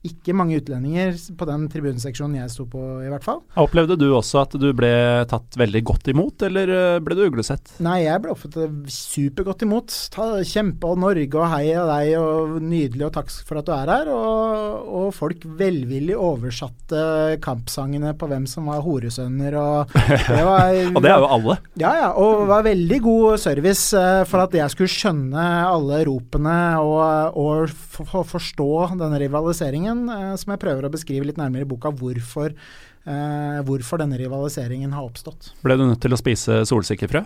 [0.02, 3.38] ikke mange utlendinger på den tribuneseksjonen jeg sto på, i hvert fall.
[3.62, 4.90] Opplevde du også at du ble
[5.30, 7.76] tatt veldig godt imot, eller eh, ble du uglesett?
[7.84, 9.94] Nei, jeg ble ofte supergodt imot.
[10.14, 13.72] Ta, kjempe og Norge og hei og deg og nydelig og takk for at du
[13.76, 14.10] er her.
[14.10, 19.94] Og, og folk velvillig oversatte kampsangene på hvem som var horesønner og
[20.32, 21.58] det var, Og det er jo alle.
[21.78, 22.10] Ja, ja.
[22.18, 28.26] Og var veldig god service uh, for at jeg skulle skjønne alle ropene og, og
[28.32, 32.55] forstå denne rivaliseringen rivaliseringen, eh, som jeg prøver å beskrive litt nærmere i boka hvorfor,
[33.07, 35.52] eh, hvorfor denne rivaliseringen har oppstått.
[35.62, 37.24] Ble du nødt til å spise solsikkefrø?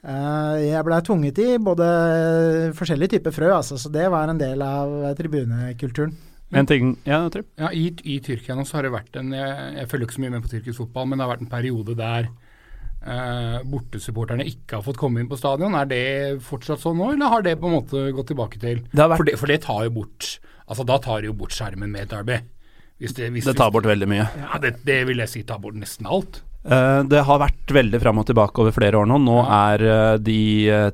[0.00, 4.62] Uh, jeg blei tvunget i både forskjellige typer frø, altså, så det var en del
[4.62, 6.14] av tribunekulturen.
[6.52, 7.28] En ting, ja,
[7.60, 10.22] ja i, i, Tyrkia nå så har det vært en jeg, jeg, følger ikke så
[10.24, 12.30] mye med på tyrkisk fotball, men det har vært en periode der
[13.04, 15.76] eh, bortesupporterne ikke har fått komme inn på stadion.
[15.78, 18.82] Er det fortsatt sånn nå, eller har det på en måte gått tilbake til?
[18.88, 20.32] Det vært, for, det, for, det, tar jo bort
[20.70, 22.38] Altså, da tar de jo bort skjermen med et Derby.
[23.00, 24.26] Hvis det, hvis, det, tar bort veldig mye.
[24.38, 26.42] Ja, det, det, vil jeg si tar bort nesten alt.
[26.60, 29.16] Uh, det har vært veldig fram og tilbake over flere år nå.
[29.24, 29.60] Nå ja.
[29.72, 30.90] er uh, de uh,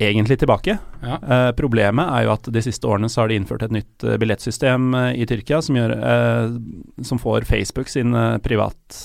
[0.00, 0.78] egentlig tilbake.
[1.00, 1.16] Ja.
[1.56, 5.24] problemet er jo at de siste årene så har de innført et nytt billettsystem i
[5.28, 5.94] Tyrkia som, gjør,
[7.04, 8.98] som får Facebook sin privat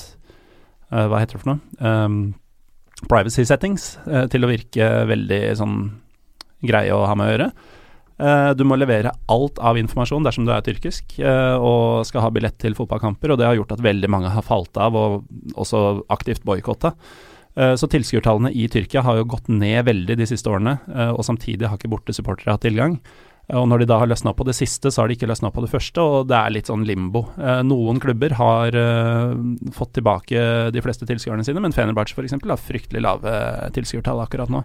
[0.92, 1.62] Hva heter det for noe?
[1.80, 2.18] Um,
[3.10, 5.80] privacy settings eh, til å virke veldig sånn
[6.66, 7.50] greie å ha med å gjøre.
[8.16, 12.32] Eh, du må levere alt av informasjon dersom du er tyrkisk eh, og skal ha
[12.32, 15.26] billett til fotballkamper, og det har gjort at veldig mange har falt av og
[15.60, 15.84] også
[16.16, 16.94] aktivt boikotta.
[17.60, 20.78] Eh, så tilskuertallene i Tyrkia har jo gått ned veldig de siste årene,
[21.12, 23.00] og samtidig har ikke bortesupportere hatt tilgang.
[23.54, 25.62] Og når de da har løsna på det siste, så har de ikke løsna på
[25.62, 27.28] det første, og det er litt sånn limbo.
[27.38, 28.74] Noen klubber har
[29.76, 30.42] fått tilbake
[30.74, 32.34] de fleste tilskuerne sine, men Fenerbahçe f.eks.
[32.42, 33.36] har fryktelig lave
[33.78, 34.64] tilskuertall akkurat nå.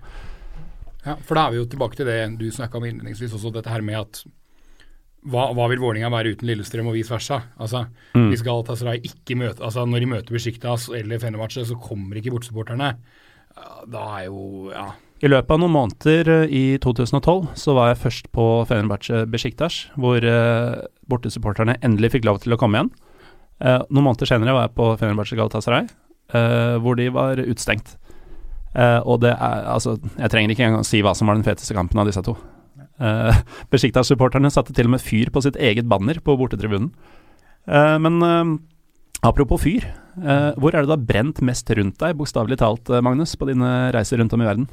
[1.07, 3.73] Ja, for da er vi jo tilbake til det du snakka om innledningsvis, også dette
[3.73, 4.23] her med at
[5.31, 7.43] hva, hva vil Vålinga være uten Lillestrøm og vice versa?
[7.61, 8.31] Altså, Mm.
[8.33, 12.97] Hvis Galatasaray ikke møter altså Når de møter Besiktas eller Fenerbahçe, så kommer ikke bortsupporterne.
[13.87, 14.89] Da er jo Ja.
[15.23, 19.91] I løpet av noen måneder eh, i 2012 så var jeg først på Fenerbahçe Besiktas,
[19.95, 22.91] hvor eh, bortesupporterne endelig fikk lov til å komme igjen.
[23.61, 25.91] Eh, noen måneder senere var jeg på Fenerbahçe Galatasaray,
[26.33, 27.99] eh, hvor de var utstengt.
[28.71, 31.75] Eh, og det er altså Jeg trenger ikke engang si hva som var den feteste
[31.75, 32.37] kampen av disse to.
[33.01, 33.33] Uh,
[33.73, 36.93] Besiktas-supporterne satte til og med fyr på sitt eget banner på bortetribunen.
[37.69, 38.53] Uh, men eh,
[39.27, 39.85] apropos fyr,
[40.21, 43.91] eh, hvor er det har brent mest rundt deg, bokstavelig talt, eh, Magnus, på dine
[43.95, 44.69] reiser rundt om i verden?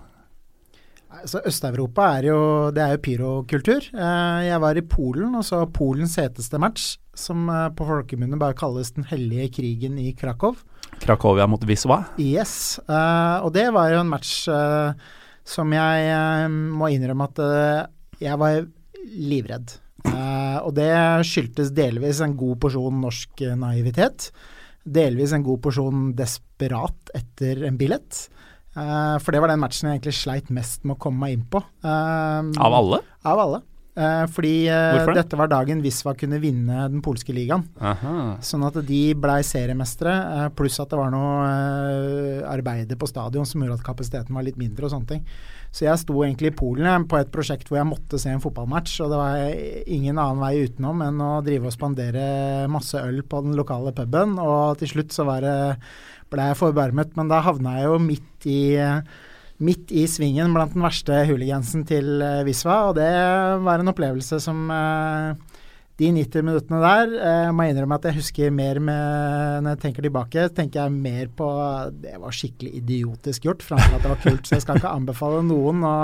[1.17, 2.39] Altså, Øst-Europa er jo
[2.71, 3.89] det er jo pyrokultur.
[3.93, 8.57] Eh, jeg var i Polen og så Polens heteste match, som eh, på folkemunne bare
[8.57, 10.57] kalles Den hellige krigen i Krakow.
[11.01, 12.03] Krakowia mot Wisła.
[12.21, 14.95] Yes, Uh, og det var jo en match uh,
[15.47, 17.41] som jeg uh, må innrømme at
[18.21, 18.63] jeg var
[19.07, 19.75] livredd.
[20.07, 20.89] Og det
[21.27, 24.29] skyldtes delvis en god porsjon norsk naivitet.
[24.83, 28.21] Delvis en god porsjon desperat etter en billett.
[28.73, 31.61] For det var den matchen jeg egentlig sleit mest med å komme meg inn på.
[31.83, 33.01] Av alle?
[33.27, 33.61] Av alle.
[33.97, 37.63] Eh, fordi eh, dette var dagen Visva kunne vinne den polske ligaen.
[37.81, 38.37] Aha.
[38.45, 41.47] Sånn at de blei seriemestere, eh, pluss at det var noe
[42.45, 45.23] arbeider på stadion som gjorde at kapasiteten var litt mindre og sånne ting.
[45.73, 48.99] Så jeg sto egentlig i Polen på et prosjekt hvor jeg måtte se en fotballmatch,
[49.03, 52.27] og det var ingen annen vei utenom enn å drive og spandere
[52.71, 55.57] masse øl på den lokale puben, og til slutt så var det
[56.31, 58.61] ble jeg forbarmet, men da havna jeg jo midt i
[59.57, 63.09] Midt i svingen blant den verste hooligansen til eh, Visva, og det
[63.65, 65.57] var en opplevelse som eh,
[65.97, 70.05] de 90 minuttene der Jeg må innrømme at jeg husker mer med Når jeg tenker
[70.05, 71.47] tilbake, tenker jeg mer på
[72.03, 74.45] Det var skikkelig idiotisk gjort framfor at det var kult.
[74.45, 75.95] Så jeg skal ikke anbefale noen å,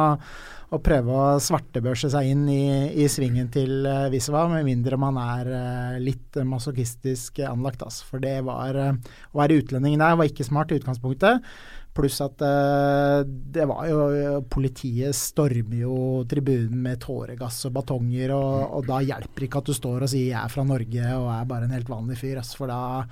[0.74, 2.66] å prøve å svartebørse seg inn i,
[3.04, 7.86] i svingen til Visva, med mindre man er eh, litt masochistisk anlagt.
[7.86, 8.10] Altså.
[8.10, 8.98] For det var eh,
[9.30, 11.54] Å være utlending der var ikke smart i utgangspunktet.
[11.94, 15.96] Pluss at eh, det var jo Politiet stormer jo
[16.30, 20.32] tribunen med tåregass og batonger, og, og da hjelper ikke at du står og sier
[20.32, 23.06] 'jeg er fra Norge' og er bare en helt vanlig fyr, for da,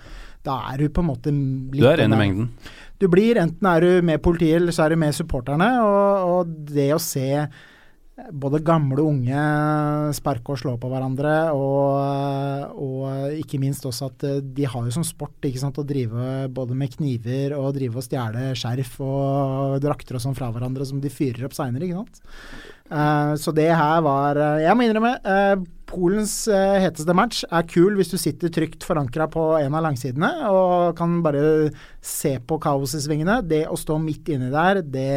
[0.43, 2.49] da er du på en måte litt Du er en i mengden.
[2.99, 6.55] Du blir, enten er du med politiet, eller så er du med supporterne, og, og
[6.73, 7.47] det å se
[8.29, 9.43] både gamle og unge
[10.15, 14.93] sparke og slå på hverandre, og, og ikke minst også at eh, de har jo
[14.95, 19.79] som sport ikke sant, å drive både med kniver og drive og stjele skjerf og
[19.83, 21.89] drakter og sånn fra hverandre som de fyrer opp seinere.
[22.91, 27.67] Eh, så det her var eh, Jeg må innrømme, uh, Polens uh, heteste match er
[27.67, 32.59] kul hvis du sitter trygt forankra på en av langsidene og kan bare se på
[32.63, 33.41] kaoset i svingene.
[33.43, 35.11] Det å stå midt inni der, det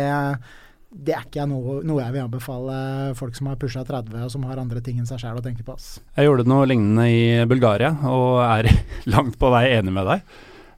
[0.94, 2.76] det er ikke noe, noe jeg vil anbefale
[3.18, 5.66] folk som har pusha 30 og som har andre ting enn seg sjæl å tenke
[5.66, 5.74] på.
[5.74, 5.98] Ass.
[6.14, 8.70] Jeg gjorde noe lignende i Bulgaria, og er
[9.14, 10.22] langt på vei enig med deg.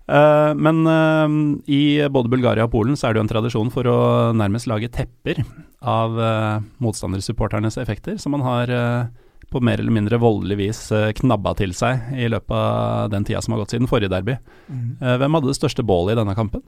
[0.07, 1.27] Uh, men uh,
[1.67, 3.99] i både Bulgaria og Polen så er det jo en tradisjon for å
[4.39, 5.43] nærmest lage tepper
[5.83, 8.73] av uh, motstandersupporternes effekter, som man har
[9.51, 10.81] på mer eller mindre voldelig vis
[11.21, 14.35] knabba til seg i løpet av den tida som har gått siden forrige derby.
[14.67, 16.65] Eh, hvem hadde det største bålet i denne kampen?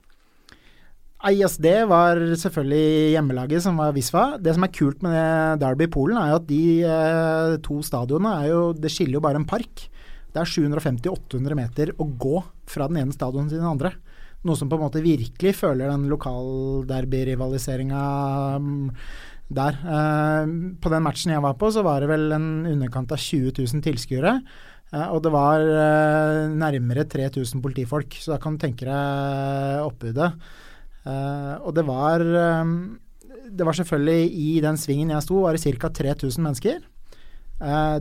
[1.18, 4.38] Det var selvfølgelig hjemmelaget som var Visva.
[4.38, 8.46] Det som er kult med Derby i Polen, er at de eh, to stadionene er
[8.52, 9.90] jo Det skiller jo bare en park.
[10.31, 13.92] Det er 750-800 meter å gå fra den ene stadionet til den andre.
[14.46, 18.02] Noe som på en måte virkelig føler den lokalderby-rivaliseringa
[18.62, 18.88] mm,
[19.59, 19.74] der.
[19.74, 20.46] Eh,
[20.78, 23.83] på den matchen jeg var på, så var det vel en underkant av 20 000
[23.83, 24.38] tilskuere.
[24.88, 30.31] Uh, og det var uh, nærmere 3000 politifolk, så da kan du tenke deg oppbudet.
[31.06, 32.70] Eh, og det var eh,
[33.48, 35.88] Det var selvfølgelig i den svingen jeg sto, var det ca.
[35.88, 36.80] 3000 mennesker.
[37.61, 37.98] Eh,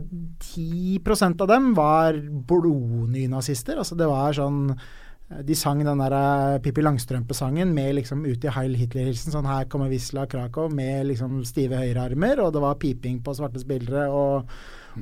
[0.54, 2.18] 10% av dem var
[2.50, 3.78] blodnynazister.
[3.78, 8.52] Altså det var sånn eh, De sang den der Pippi Langstrømpe-sangen med liksom ut i
[8.54, 9.34] Heil Hitler-hilsen.
[9.34, 13.60] Sånn 'Her kommer Wisla Krakow' med liksom stive høyrearmer, og det var piping på svarte
[13.60, 14.46] spillere og,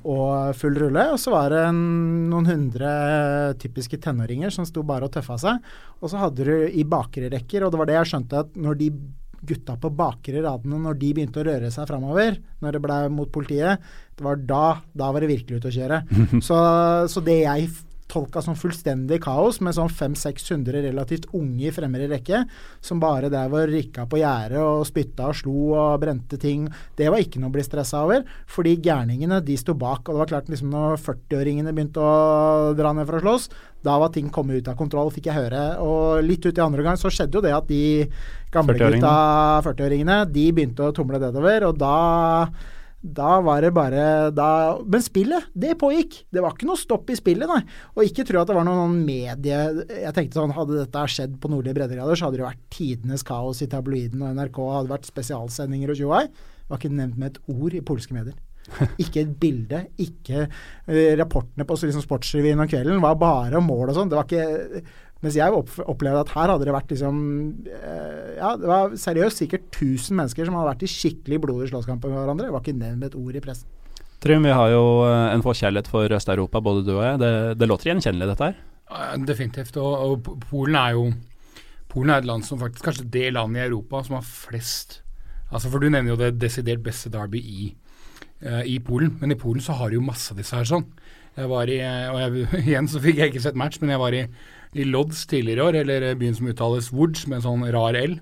[0.04, 1.04] og full rulle.
[1.14, 1.82] Og så var det en,
[2.32, 2.90] noen hundre
[3.62, 5.70] typiske tenåringer som sto bare og tøffa seg.
[6.00, 8.82] Og så hadde du i bakre rekker, og det var det jeg skjønte at når
[8.82, 8.90] de
[9.46, 13.30] gutta på bakre radene, når de begynte å røre seg framover, når det ble mot
[13.32, 13.84] politiet,
[14.16, 14.64] det var da,
[14.96, 16.00] da var det virkelig ute å kjøre.
[16.46, 16.58] så,
[17.12, 17.68] så det jeg
[18.16, 22.42] tolka som fullstendig kaos, med sånn 500-600 relativt unge i fremre rekke,
[22.84, 26.66] som bare drev og rikka på gjerdet og spytta og slo og brente ting.
[26.96, 30.06] Det var ikke noe å bli stressa over, fordi gærningene de sto bak.
[30.06, 33.50] Og det var klart liksom når 40-åringene begynte å dra ned for å slåss,
[33.86, 35.64] da var ting kommet ut av kontroll, fikk jeg høre.
[35.84, 38.06] Og litt ut i andre gang så skjedde jo det at de
[38.54, 39.12] gamle 40 gutta,
[39.68, 41.98] 40-åringene, de begynte å tumle nedover, og da
[43.06, 44.48] da var det bare da,
[44.82, 46.18] Men spillet, det pågikk.
[46.32, 47.62] Det var ikke noe stopp i spillet, nei.
[47.94, 49.60] Og ikke tro at det var noen medie...
[49.86, 53.62] Jeg tenkte sånn, Hadde dette skjedd på nordlige breddegrader, så hadde det vært tidenes kaos
[53.62, 54.60] i tabloiden og NRK.
[54.78, 56.24] hadde vært spesialsendinger og tjoai.
[56.26, 58.36] Det var ikke nevnt med et ord i polske medier.
[59.02, 59.82] Ikke et bilde.
[60.02, 64.10] Ikke uh, Rapportene på liksom, Sportsrevyen om kvelden var bare om mål og sånn.
[64.10, 64.82] Det var ikke
[65.24, 67.16] mens jeg opplevde at her hadde det vært liksom
[67.64, 72.04] eh, Ja, det var seriøst sikkert 1000 mennesker som hadde vært i skikkelig blodig slåsskamp
[72.04, 72.48] med hverandre.
[72.50, 73.70] Det var ikke nevnt et ord i pressen.
[74.20, 77.22] Trym, vi har jo eh, en forkjærlighet for Øst-Europa, både du og jeg.
[77.22, 78.60] Det, det låter gjenkjennelig, dette her?
[79.26, 79.80] Definitivt.
[79.80, 81.08] Og, og, Polen er jo
[81.90, 85.00] Polen er et land som faktisk kanskje det landet i Europa som har flest
[85.46, 87.68] Altså For du nevner jo det desidert beste derby i,
[88.42, 90.82] uh, i Polen, men i Polen så har de jo masse av disse her sånn.
[91.36, 94.16] Jeg var i, og jeg, Igjen så fikk jeg ikke sett match, men jeg var
[94.16, 94.26] i
[94.76, 98.18] i Lodz tidligere i år, eller byen som uttales Woods med en sånn rar L.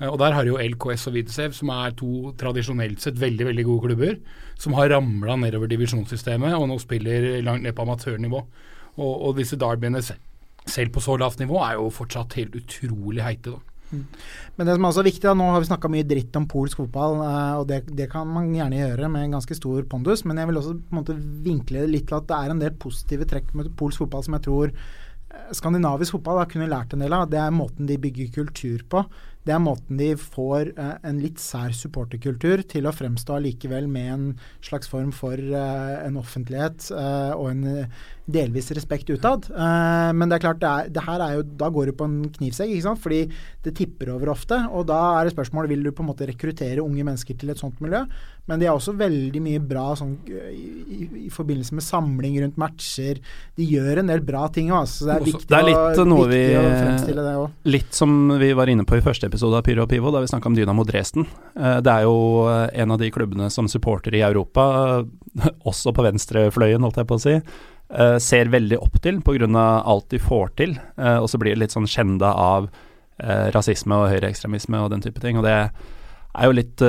[0.00, 3.66] Eh, og Der har jo LKS og Vidsev, som er to tradisjonelt sett veldig veldig
[3.68, 4.16] gode klubber,
[4.60, 8.42] som har ramla nedover divisjonssystemet og nå spiller langt ned på amatørnivå.
[8.96, 13.56] Og, og disse derbyene selv på så lavt nivå er jo fortsatt helt utrolig heite.
[13.56, 13.75] da.
[13.92, 14.04] Mm.
[14.56, 17.20] Men det som er også viktig, nå har vi snakka mye dritt om polsk fotball,
[17.22, 20.50] uh, og det, det, kan man gjerne gjøre med en ganske stor pondus, men jeg
[20.50, 23.28] vil også på en måte vinkle det litt til at det er en del positive
[23.30, 24.74] trekk med polsk fotball som jeg tror
[25.54, 29.02] skandinavisk fotball har kunnet lært en del av, det er måten de bygger kultur på.
[29.46, 34.08] Det er måten de får eh, en litt sær supporterkultur til å fremstå allikevel med
[34.10, 34.24] en
[34.64, 37.86] slags form for eh, en offentlighet eh, og en
[38.26, 39.46] delvis respekt utad.
[39.54, 42.08] Uh, men det er klart, det, er, det, her er jo Da går du på
[42.08, 43.02] en knivsegg, ikke sant.
[43.02, 43.20] Fordi
[43.62, 44.58] det tipper over ofte.
[44.74, 47.62] Og da er det spørsmålet vil du på en måte rekruttere unge mennesker til et
[47.62, 48.02] sånt miljø.
[48.46, 52.58] Men de har også veldig mye bra sånn, i, i, i, forbindelse med samling rundt
[52.60, 53.18] matcher.
[53.58, 54.70] De gjør en del bra ting.
[54.74, 55.08] Altså.
[55.08, 57.60] Det er viktig, det er litt, å, noe vi, å fremstille det òg.
[57.76, 60.30] Litt som vi var inne på i første episode av Pyro og Pivo, da vi
[60.30, 61.26] snakka om Dynamo Dresden.
[61.58, 62.18] Uh, det er jo
[62.52, 64.66] eh, en av de klubbene som supporter i Europa,
[65.70, 67.40] også på venstrefløyen, holdt jeg på å si
[67.94, 69.82] uh, ser veldig opp til pga.
[69.84, 70.78] alt de får til.
[70.98, 75.02] Uh, og så blir det litt sånn skjenda av uh, rasisme og høyreekstremisme og den
[75.04, 75.38] type ting.
[75.38, 75.70] Og det
[76.36, 76.82] er jo litt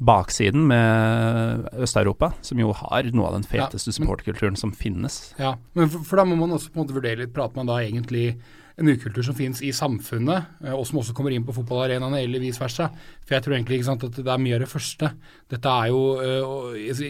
[0.00, 5.34] baksiden med Øst-Europa, som jo har noe av den feteste ja, supportkulturen som finnes.
[5.40, 7.68] Ja, men for, for, da må man også på en måte vurdere litt, prater man
[7.68, 8.32] da egentlig
[8.80, 12.42] en ukultur som finnes i samfunnet, eh, og som også kommer inn på fotballarenaene, eller
[12.42, 12.88] vice versa.
[13.26, 15.12] For jeg tror egentlig sant, at det er mye av det første.
[15.52, 17.02] Dette er jo eh, Hvis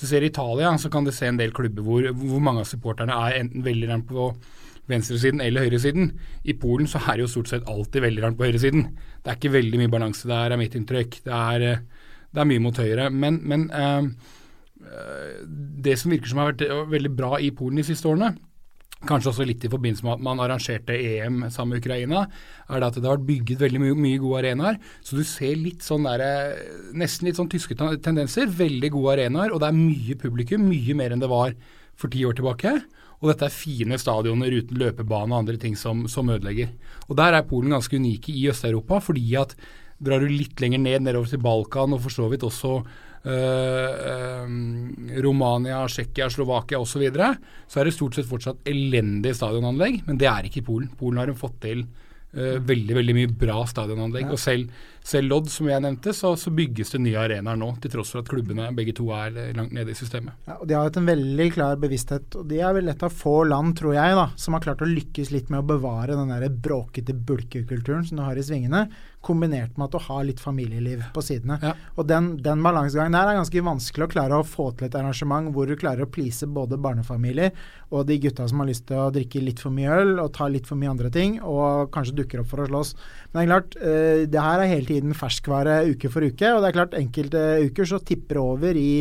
[0.00, 2.70] du ser i Italia, så kan du se en del klubber hvor, hvor mange av
[2.70, 4.30] supporterne er enten veldig på
[4.90, 6.10] venstresiden eller høyresiden.
[6.46, 8.88] I Polen så er det jo stort sett alltid veldig langt på høyresiden.
[9.22, 11.20] Det er ikke veldig mye balanse der, er mitt inntrykk.
[11.26, 13.10] Det er, eh, det er mye mot høyre.
[13.10, 14.02] Men, men uh,
[15.86, 18.34] det som virker som har vært veldig bra i Polen de siste årene,
[19.06, 22.22] kanskje også litt i forbindelse med at man arrangerte EM sammen med Ukraina,
[22.66, 24.78] er det at det har vært bygget veldig mye, mye gode arenaer.
[25.04, 26.24] Så du ser litt sånn der,
[26.96, 28.48] nesten litt sånn tyske tendenser.
[28.48, 30.64] Veldig gode arenaer, og det er mye publikum.
[30.70, 31.56] Mye mer enn det var
[31.96, 32.78] for ti år tilbake.
[33.22, 36.72] Og dette er fine stadioner uten løpebane og andre ting som, som ødelegger.
[37.08, 39.56] Og der er Polen ganske unike i Øst-Europa, fordi at
[40.02, 42.80] drar du litt lenger ned, nedover til Balkan og for så vidt også
[43.26, 44.46] Uh,
[45.18, 47.32] Romania, Tsjekkia, Slovakia osv., så, videre,
[47.66, 50.04] så er det stort sett fortsatt elendig stadionanlegg.
[50.06, 50.92] Men det er ikke i Polen.
[50.94, 54.28] Polen har fått til uh, veldig veldig mye bra stadionanlegg.
[54.28, 54.36] Ja.
[54.36, 54.70] Og selv,
[55.06, 58.24] selv Lodd, som jeg nevnte, så, så, bygges det nye arenaer nå, til tross for
[58.24, 60.34] at klubbene begge to er langt nede i systemet.
[60.48, 63.14] Ja, og De har hatt en veldig klar bevissthet, og de er vel et av
[63.14, 66.32] få land, tror jeg, da, som har klart å lykkes litt med å bevare den
[66.34, 68.86] der bråkete bulkekulturen som du har i svingene
[69.26, 71.58] kombinert med at du har litt familieliv på sidene.
[71.62, 71.72] Ja.
[71.96, 75.50] Og den, den balansegangen der er ganske vanskelig å klare å få til et arrangement
[75.54, 77.54] hvor du klarer å please både barnefamilier
[77.94, 80.48] og de gutta som har lyst til å drikke litt for mye øl og ta
[80.50, 82.94] litt for mye andre ting, og kanskje dukker opp for å slåss.
[83.30, 86.62] Men det er klart, uh, det her er hele tiden ferskvare uke for uke, og
[86.62, 88.92] det er klart enkelte uker så tipper det over i,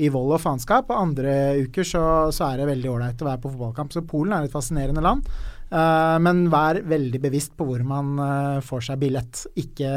[0.00, 1.34] i vold og faenskap, og andre
[1.66, 3.94] uker så, så er det veldig ålreit å være på fotballkamp.
[3.94, 5.26] Så Polen er et fascinerende land.
[5.70, 9.44] Uh, men vær veldig bevisst på hvor man uh, får seg billett.
[9.62, 9.92] Ikke,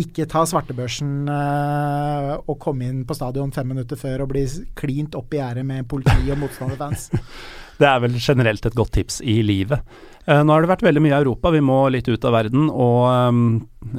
[0.00, 4.46] ikke ta svartebørsen uh, og komme inn på stadion fem minutter før og bli
[4.78, 7.10] klint opp i gjerdet med politi og motstanderfans.
[7.78, 9.84] Det er vel generelt et godt tips i livet.
[10.28, 12.68] Uh, nå har det vært veldig mye i Europa, vi må litt ut av verden,
[12.68, 13.44] og um,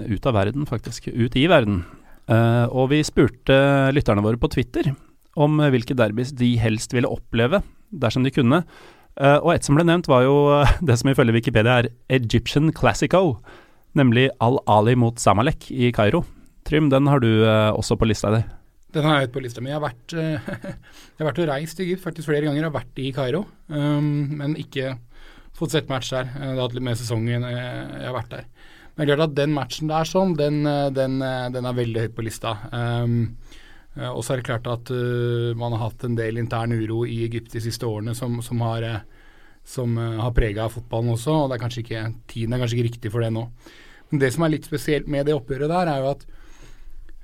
[0.06, 1.08] Ut av verden, faktisk.
[1.10, 1.82] Ut i verden.
[2.30, 3.56] Uh, og vi spurte
[3.96, 4.92] lytterne våre på Twitter
[5.39, 8.60] om hvilke derbys de helst ville oppleve dersom de kunne.
[9.18, 10.36] Uh, og et som ble nevnt, var jo
[10.86, 11.89] det som ifølge Wikipedia er
[12.20, 13.39] Egyptian Classico,
[13.98, 16.22] nemlig Al-Ali mot Samalek i Kairo.
[16.70, 18.44] Trym, den har du også på lista di.
[18.94, 19.72] Den har jeg på lista mi.
[19.72, 22.62] Jeg har vært, jeg har vært og reist i Egypt faktisk flere ganger.
[22.62, 25.00] Jeg har vært i Kairo, um, men ikke
[25.60, 26.30] fått sett match der.
[26.34, 28.45] Det har hatt litt med sesongen jeg har vært der.
[28.95, 30.63] Men det er klart at den matchen der sånn, den,
[30.95, 31.19] den,
[31.54, 32.56] den er veldig høyt på lista.
[32.74, 33.38] Um,
[34.00, 37.22] og så er det klart at uh, man har hatt en del intern uro i
[37.26, 38.88] Egypt de siste årene som, som har,
[39.67, 43.13] som, har prega fotballen også, og det er kanskje ikke, tiden er kanskje ikke riktig
[43.13, 43.45] for det nå.
[44.10, 46.28] Men det som er litt spesielt med det oppgjøret der, er jo at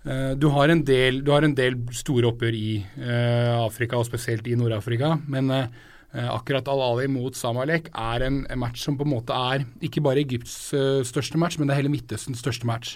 [0.06, 4.46] Uh, du, har del, du, har en del, store oppgjør i uh, Afrika, og spesielt
[4.46, 5.16] i Nord-Afrika.
[5.26, 5.64] Men uh,
[6.16, 10.56] akkurat Al-Ali mot Samalek er en, match som på en måte er ikke bare Egypts
[11.10, 12.96] største match, men det er hele Midtøstens største match.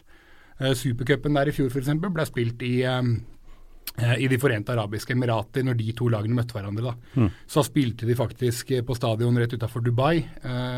[0.75, 1.91] Supercupen der i fjor f.eks.
[1.99, 6.95] ble spilt i, i De forente arabiske emirater når de to lagene møtte hverandre.
[7.15, 7.29] Mm.
[7.47, 10.23] Så spilte de faktisk på stadion rett utafor Dubai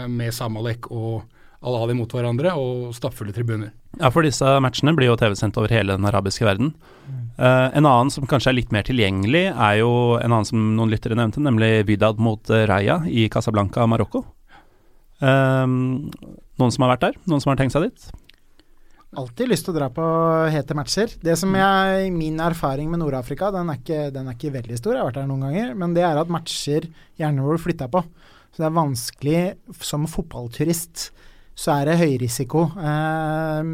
[0.10, 1.23] med Samalek og
[1.62, 3.69] Al-Ali mot hverandre og stappfulle tribuner.
[3.99, 6.73] Ja, for disse matchene blir jo TV-sendt over hele den arabiske verden.
[7.06, 7.19] Mm.
[7.41, 10.91] Uh, en annen som kanskje er litt mer tilgjengelig, er jo en annen som noen
[10.93, 14.21] lyttere nevnte, nemlig Vidad mot uh, Raya i Casablanca, Marokko.
[15.21, 16.12] Um,
[16.62, 17.17] noen som har vært der?
[17.25, 18.06] Noen som har tenkt seg dit?
[19.17, 20.04] Alltid lyst til å dra på
[20.54, 21.17] hete matcher.
[21.19, 25.10] Det som jeg, Min erfaring med Nord-Afrika, den, den, er ikke veldig stor, jeg har
[25.10, 26.88] vært der noen ganger, men det er at matcher
[27.19, 28.06] gjerne blir flytta på.
[28.54, 29.41] Så det er vanskelig
[29.82, 31.10] som fotballturist
[31.56, 32.64] så er det høyrisiko.
[32.72, 33.68] risiko.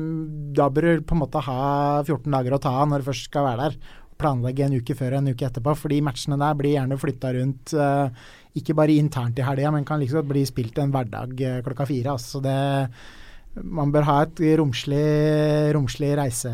[0.57, 3.29] da bør du på en måte ha 14 dager å ta av når du først
[3.29, 3.77] skal være der.
[4.17, 7.73] Planlegge en uke før og en uke etterpå, fordi matchene der blir gjerne flytta rundt.
[7.73, 8.09] Eh,
[8.57, 12.15] ikke bare internt i helga, men kan liksom bli spilt en hverdag eh, klokka fire.
[12.17, 12.57] Altså det,
[13.61, 15.05] man bør ha et romslig,
[15.77, 16.51] romslig reise,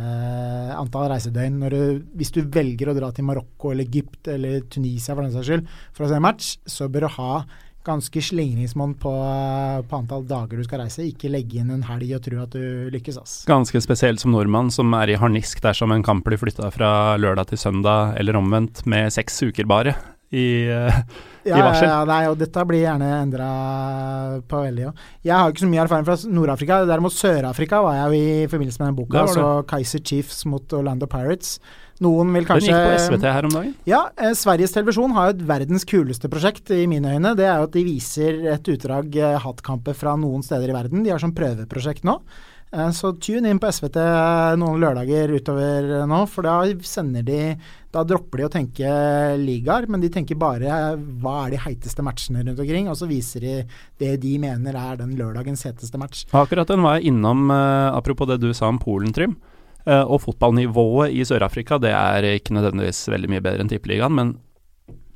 [0.76, 1.64] antall reisedøgn.
[1.72, 1.82] Du,
[2.20, 5.72] hvis du velger å dra til Marokko eller Egypt eller Tunisia for den saks skyld
[5.94, 7.32] for å se match, så bør du ha
[7.84, 9.14] ganske slingringsmonn på,
[9.90, 11.06] på, antall dager du skal reise.
[11.08, 13.20] Ikke legge inn en helg og tro at du lykkes.
[13.20, 13.36] Ass.
[13.50, 17.52] Ganske spesielt som nordmann som er i harnisk dersom en kamp blir flytta fra lørdag
[17.52, 19.96] til søndag, eller omvendt, med seks uker bare
[20.34, 20.98] i, uh,
[21.46, 21.88] ja, i varsel.
[21.88, 23.50] Ja, nei, og dette blir gjerne endra
[24.50, 25.06] på veldig òg.
[25.28, 26.82] Jeg har ikke så mye erfaring fra Nord-Afrika.
[26.90, 29.24] Derimot Sør-Afrika var jeg jo i forbindelse med den boka.
[29.28, 31.58] Altså Kaiser Chiefs mot Orlando Pirates.
[32.02, 33.76] Noen vil kanskje Den gikk på SVT her om dagen?
[33.88, 34.02] Ja.
[34.18, 37.36] Eh, Sveriges Televisjon har jo et verdens kuleste prosjekt, i mine øyne.
[37.38, 41.06] Det er jo at de viser et utdrag eh, hattkamper fra noen steder i verden.
[41.06, 42.18] De har sånn prøveprosjekt nå.
[42.74, 46.56] Eh, så tune inn på SVT eh, noen lørdager utover eh, nå, for da
[46.88, 47.40] sender de
[47.94, 48.94] Da dropper de å tenke
[49.38, 53.46] ligaer, men de tenker bare hva er de heiteste matchene rundt omkring, og så viser
[53.46, 53.58] de
[54.02, 56.24] det de mener er den lørdagens heteste match.
[56.34, 59.36] Akkurat den var jeg innom, apropos det du sa om Polen, Trym.
[59.86, 64.34] Og fotballnivået i Sør-Afrika det er ikke nødvendigvis veldig mye bedre enn Tippeligaen, men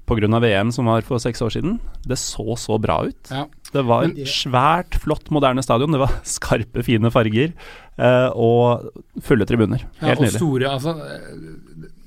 [0.08, 0.40] pga.
[0.40, 3.32] VM som var for seks år siden, det så så bra ut.
[3.32, 3.46] Ja.
[3.74, 5.92] Det var et svært, flott, moderne stadion.
[5.92, 8.88] Det var skarpe, fine farger eh, og
[9.24, 9.84] fulle tribuner.
[10.00, 10.40] Helt ja, og nydelig.
[10.40, 10.96] Store, altså,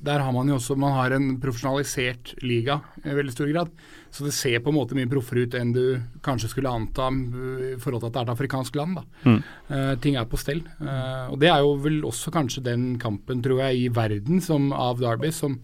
[0.01, 3.73] der har man jo også Man har en profesjonalisert liga i veldig stor grad.
[4.11, 5.83] Så det ser på en måte mye proffere ut enn du
[6.25, 8.97] kanskje skulle anta i forhold til at det er et afrikansk land.
[8.97, 9.03] da.
[9.23, 9.37] Mm.
[9.69, 10.65] Uh, ting er på stell.
[10.81, 14.73] Uh, og det er jo vel også kanskje den kampen, tror jeg, i verden som,
[14.75, 15.61] av Derby som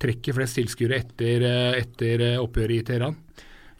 [0.00, 3.18] trekker flest tilskuere etter, uh, etter oppgjøret i Teheran.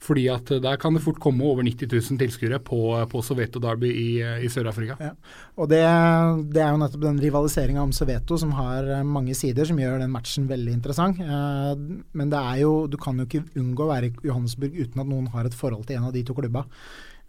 [0.01, 2.79] Fordi at der kan det fort komme over 90 000 tilskuere på,
[3.11, 4.09] på Soveto Derby i,
[4.47, 4.97] i Sør-Afrika.
[4.97, 5.11] Ja.
[5.61, 5.83] Og det,
[6.55, 10.01] det, er jo nettopp den rivaliseringa om Soveto som har eh, mange sider, som gjør
[10.01, 11.21] den matchen veldig interessant.
[11.21, 11.75] Eh,
[12.17, 15.11] men det er jo, du kan jo ikke unngå å være i Johannesburg uten at
[15.11, 16.65] noen har et forhold til en av de to klubba.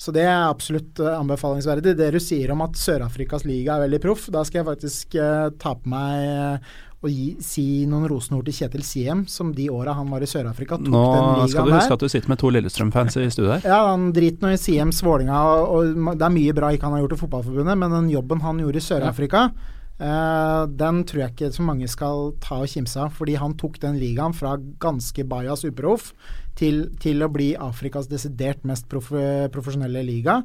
[0.02, 1.92] Så det er absolutt anbefalingsverdig.
[2.00, 5.20] Det du sier om at Sør-Afrikas liga er veldig proff, da skal jeg faktisk
[5.62, 6.72] ta på meg
[7.02, 10.78] og gi, si noen rosenord til Kjetil Siem, som de åra han var i Sør-Afrika
[10.78, 11.42] tok nå den ligaen der.
[11.42, 13.66] Nå skal du huske at du sitter med to Lillestrøm-fans i studio her.
[13.66, 17.00] Ja, han driter nå i Siems Vålinga, og, og, det er mye bra ikke han
[17.00, 19.78] har gjort i Fotballforbundet, men den jobben han gjorde i Sør-Afrika, ja.
[20.02, 23.12] Uh, den tror jeg ikke så mange skal ta og kimse av.
[23.14, 26.10] Fordi han tok den ligaen fra ganske bajas uproff
[26.58, 29.12] til, til, å bli Afrikas desidert mest prof
[29.54, 30.40] profesjonelle liga.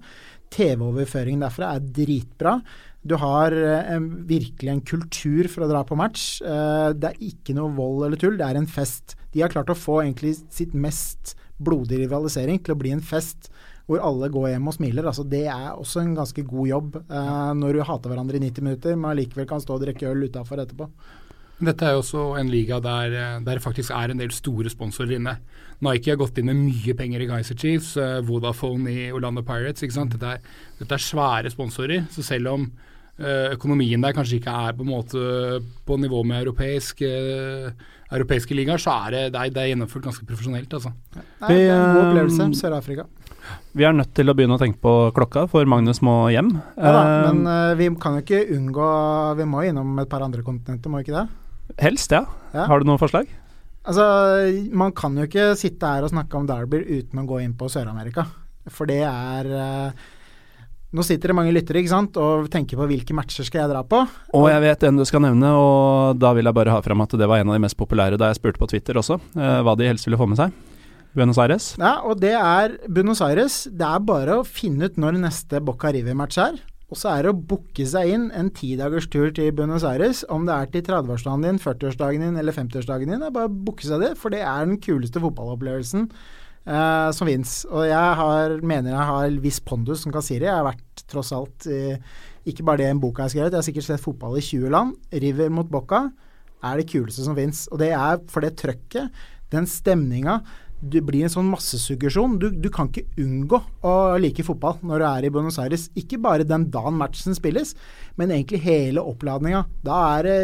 [0.53, 2.59] TV-overføringen derfra er dritbra.
[3.07, 6.41] Du har en, virkelig en kultur for å dra på match.
[6.43, 9.15] Eh, det er ikke noe vold eller tull, det er en fest.
[9.35, 13.51] De har klart å få egentlig sitt mest blodige rivalisering til å bli en fest
[13.87, 15.07] hvor alle går hjem og smiler.
[15.07, 18.67] Altså, det er også en ganske god jobb eh, når du hater hverandre i 90
[18.67, 20.91] minutter, men allikevel kan stå og drikke øl utafor etterpå.
[21.57, 25.21] Dette er jo også en liga der, eh, det faktisk er en del store sponsorer
[25.21, 25.37] inne.
[25.87, 27.95] Nike har gått inn med mye penger i Geyser Chiefs,
[28.27, 29.85] Vodafone i Orlando Pirates.
[29.85, 30.45] Dette er,
[30.81, 32.09] dette er svære sponsorer.
[32.11, 32.71] Så selv om
[33.17, 35.21] økonomien der kanskje ikke er på en måte
[35.89, 37.71] på nivå med europeisk, uh,
[38.13, 40.75] europeiske ligaer, så er det, det, er, det er gjennomført ganske profesjonelt.
[40.79, 40.93] altså.
[41.17, 42.51] Nei, det er en god opplevelse.
[42.61, 43.07] Sør-Afrika.
[43.79, 46.53] Vi er nødt til å begynne å tenke på klokka, for Magnus må hjem.
[46.77, 47.49] Ja da, men
[47.79, 48.89] vi kan jo ikke unngå
[49.39, 51.27] Vi må innom et par andre kontinenter, må vi ikke det?
[51.83, 52.25] Helst, ja.
[52.55, 52.67] ja.
[52.69, 53.31] Har du noen forslag?
[53.87, 54.07] Altså,
[54.75, 57.71] Man kan jo ikke sitte her og snakke om Derby uten å gå inn på
[57.71, 58.27] Sør-Amerika.
[58.73, 60.07] For det er uh,
[60.97, 63.83] Nå sitter det mange lyttere ikke sant, og tenker på hvilke matcher skal jeg dra
[63.85, 63.99] på.
[64.39, 67.17] Og jeg vet en du skal nevne, og da vil jeg bare ha fram at
[67.21, 69.77] det var en av de mest populære da jeg spurte på Twitter også, eh, hva
[69.77, 70.57] de helst ville få med seg.
[71.17, 71.75] Buenos Aires?
[71.81, 73.65] Ja, og det er Buenos Aires.
[73.73, 76.59] Det er bare å finne ut når neste Boca River-match er.
[76.93, 80.45] Og så er det å booke seg inn en tidagers tur til Buenos Aires, om
[80.47, 83.25] det er til 30-årsdagen din, 40-årsdagen din eller 50-årsdagen din.
[83.25, 87.31] Det er bare å booke seg det, for det er den kuleste fotballopplevelsen eh, som
[87.33, 87.59] fins.
[87.73, 90.47] Og jeg har, mener jeg har viss pondus som kan si det.
[90.47, 91.97] Jeg har vært tross alt eh,
[92.47, 94.95] ikke bare det en bok har skrevet, jeg har sikkert sett fotball i 20 land.
[95.25, 96.07] River mot Bocca
[96.67, 97.67] er det kuleste som fins.
[97.73, 100.41] Og det er for det trøkket, den stemninga
[100.77, 102.37] det blir en sånn massesuggesjon.
[102.41, 105.87] Du, du, kan ikke unngå å like fotball når du er i Buenos Aires.
[105.97, 107.73] Ikke bare den dagen matchen spilles,
[108.21, 109.65] men egentlig hele oppladninga.
[109.87, 110.39] Da er det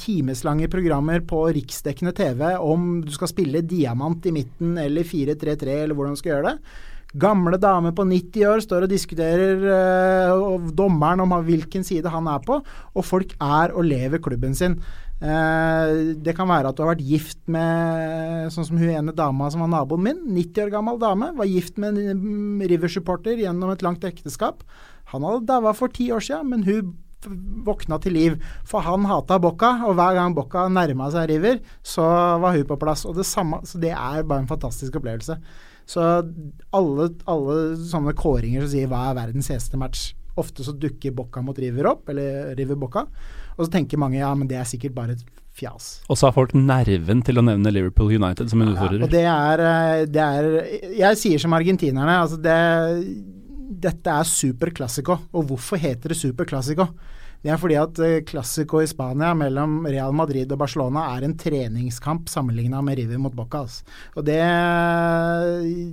[0.00, 5.98] timeslange programmer på riksdekkende TV om du skal spille diamant i midten eller 4-3-3 eller
[5.98, 6.76] hvordan du skal gjøre det.
[7.14, 12.42] Gamle dame på 90 år står og diskuterer uh, dommeren om hvilken side han er
[12.44, 14.74] på, og folk er og lever klubben sin.
[15.22, 19.48] Uh, det kan være at du har vært gift med sånn som hun ene dama
[19.52, 20.20] som var naboen min.
[20.34, 21.30] 90 år gammel dame.
[21.38, 24.66] Var gift med en River-supporter gjennom et langt ekteskap.
[25.14, 26.96] Han hadde daua for ti år siden, men hun
[27.66, 28.36] våkna til liv.
[28.68, 32.04] For han hata Bocca, og hver gang Bocca nærma seg River, så
[32.42, 33.06] var hun på plass.
[33.08, 35.38] Og det samme, så det er bare en fantastisk opplevelse.
[35.86, 36.02] Så
[36.74, 41.40] alle, alle sånne kåringer som sier hva er verdens heste match, ofte så dukker Bocca
[41.44, 43.06] mot River opp, eller River Bocca.
[43.56, 45.24] Og så tenker mange ja, men det er sikkert bare et
[45.56, 45.88] fjas.
[46.10, 49.00] Og så har folk nerven til å nevne Liverpool United som en utfordrer.
[49.00, 50.50] Ja, og det er, eh, det er
[50.98, 52.58] Jeg sier som argentinerne, altså det,
[53.86, 55.18] dette er super classico.
[55.32, 56.90] Og hvorfor heter det super classico?
[57.44, 61.36] Det er fordi at eh, Clásico i Spania mellom Real Madrid og Barcelona er en
[61.38, 63.64] treningskamp sammenligna med River mot Boca.
[64.16, 64.40] Og det,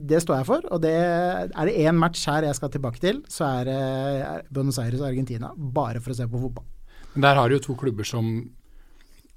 [0.10, 0.66] det, står jeg for.
[0.74, 3.80] Og det, er det én match her jeg skal tilbake til, så er det
[4.54, 5.54] Buenos Aires og Argentina.
[5.56, 6.68] Bare for å se på fotball.
[7.14, 8.30] Men Der har du jo to klubber som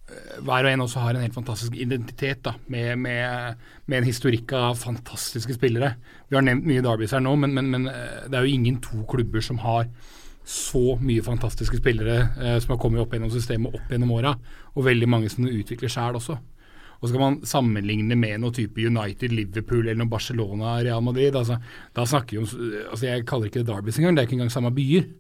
[0.09, 4.09] eh, hver og en også har en helt fantastisk identitet, da, med, med, med, en
[4.09, 5.97] historikk av fantastiske spillere.
[6.31, 8.81] Vi har nevnt mye Derbys her nå, men, men, men, eh, det er jo ingen
[8.85, 9.91] to klubber som har
[10.47, 14.37] så mye fantastiske spillere eh, som har kommet opp gjennom systemet opp gjennom åra,
[14.77, 16.37] og veldig mange som utvikler sjæl også.
[16.97, 21.35] Og så kan man sammenligne med noe type United, Liverpool eller noe Barcelona, Real Madrid.
[21.37, 21.59] Altså,
[21.97, 22.47] da snakker vi om,
[22.91, 25.11] altså Jeg kaller ikke det Derbys engang, det er ikke engang samme byer.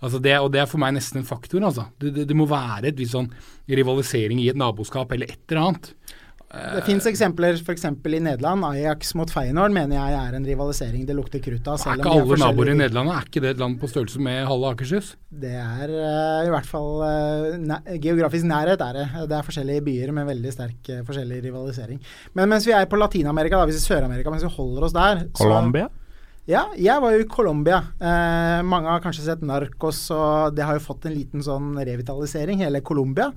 [0.00, 1.62] Altså det, og det er for meg nesten en faktor.
[1.62, 1.86] Altså.
[2.00, 3.28] Det, det, det må være et visst sånn
[3.68, 5.92] rivalisering i et naboskap eller et eller annet.
[6.50, 7.84] Det fins eksempler f.eks.
[7.86, 8.64] i Nederland.
[8.66, 11.78] Ajax mot Feyenoord mener jeg er en rivalisering det lukter krutt av.
[11.78, 14.72] er ikke alle naboer i Nederland Er ikke det et land på størrelse med halve
[14.74, 15.12] Akershus?
[15.30, 19.06] Det er uh, i hvert fall uh, næ Geografisk nærhet er det.
[19.30, 22.02] Det er forskjellige byer med veldig sterk uh, forskjellig rivalisering.
[22.34, 25.86] Men mens vi er på Latin-Amerika, hvis vi Sør-Amerika, mens vi holder oss der Colombia?
[25.86, 25.99] Så,
[26.50, 27.78] ja, jeg var jo i Colombia.
[28.02, 32.64] Eh, mange har kanskje sett Narcos, og det har jo fått en liten sånn revitalisering,
[32.64, 33.28] hele Colombia.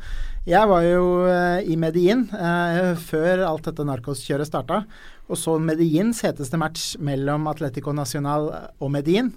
[0.50, 4.82] Jeg var jo eh, i Medellin eh, før alt dette Narcos-kjøret starta,
[5.30, 8.50] og så Medellins heteste match mellom Atletico Nacional
[8.82, 9.30] og Medellin.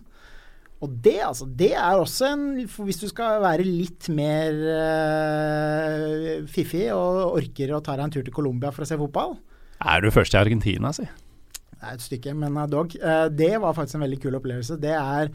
[0.81, 6.91] Og det, altså, det er også en Hvis du skal være litt mer uh, fiffig
[6.93, 9.39] og orker å ta deg en tur til Colombia for å se fotball
[9.81, 11.09] Er du først i Argentina, si?
[11.87, 12.97] Det er et stykke, men uh, dog.
[12.99, 14.78] Uh, det var faktisk en veldig kul opplevelse.
[14.82, 15.30] Det er,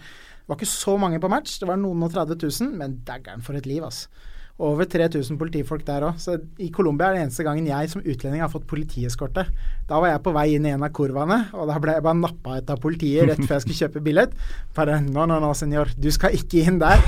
[0.47, 3.55] var ikke så mange på match, det var noen og 30 000, men daggeren for
[3.55, 4.11] et liv, altså.
[4.61, 6.19] Over 3000 politifolk der òg.
[6.21, 9.47] Så i Colombia er det eneste gangen jeg som utlending har fått politieskorte.
[9.89, 12.19] Da var jeg på vei inn i en av kurvene, og da ble jeg bare
[12.19, 14.35] nappa ut av politiet rett før jeg skulle kjøpe billett.
[14.77, 17.01] Bare no, no, no, senor, du skal ikke inn der.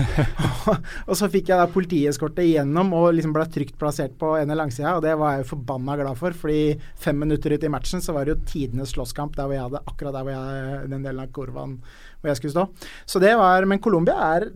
[1.10, 4.96] og så fikk jeg da politieskorte igjennom og liksom ble trygt plassert på ene langsida,
[4.98, 8.18] og det var jeg jo forbanna glad for, fordi fem minutter ut i matchen så
[8.18, 11.24] var det jo tidenes slåsskamp der hvor jeg hadde akkurat der hvor jeg, den delen
[11.24, 11.78] av kurven
[12.24, 12.90] hvor jeg skulle stå.
[13.06, 14.50] Så det var Men Colombia er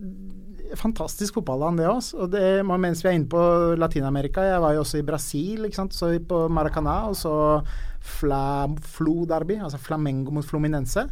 [0.76, 2.66] fantastisk fotballand, det òg.
[2.78, 3.40] Mens vi er inne på
[3.78, 5.96] Latin-Amerika Jeg var jo også i Brasil, ikke sant?
[5.96, 7.32] så på Maracana, og så
[8.18, 11.06] Fla, Flo Derby, altså Flamengo mot Fluminense.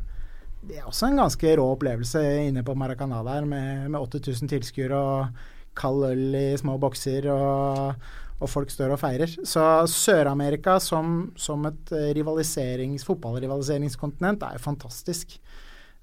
[0.67, 4.97] Det er også en ganske rå opplevelse inne på Maracana der, med, med 8000 tilskuere
[4.99, 5.43] og
[5.77, 7.95] kald øl i små bokser og,
[8.41, 9.31] og folk står og feirer.
[9.45, 15.39] Så Sør-Amerika som, som et rivaliserings, fotballrivaliseringskontinent er jo fantastisk.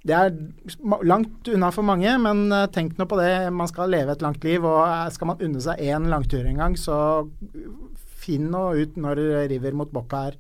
[0.04, 0.34] Det er
[1.08, 3.32] langt unna for mange, men eh, tenk nå på det.
[3.56, 6.60] Man skal leve et langt liv, og eh, skal man unne seg én langtur en
[6.60, 6.98] gang, så
[8.24, 10.36] finn nå ut når River mot Bocca er.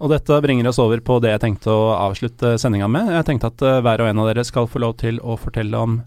[0.00, 3.08] Og dette bringer oss over på det jeg tenkte å avslutte sendinga med.
[3.16, 5.80] Jeg tenkte at eh, hver og en av dere skal få lov til å fortelle
[5.80, 6.02] om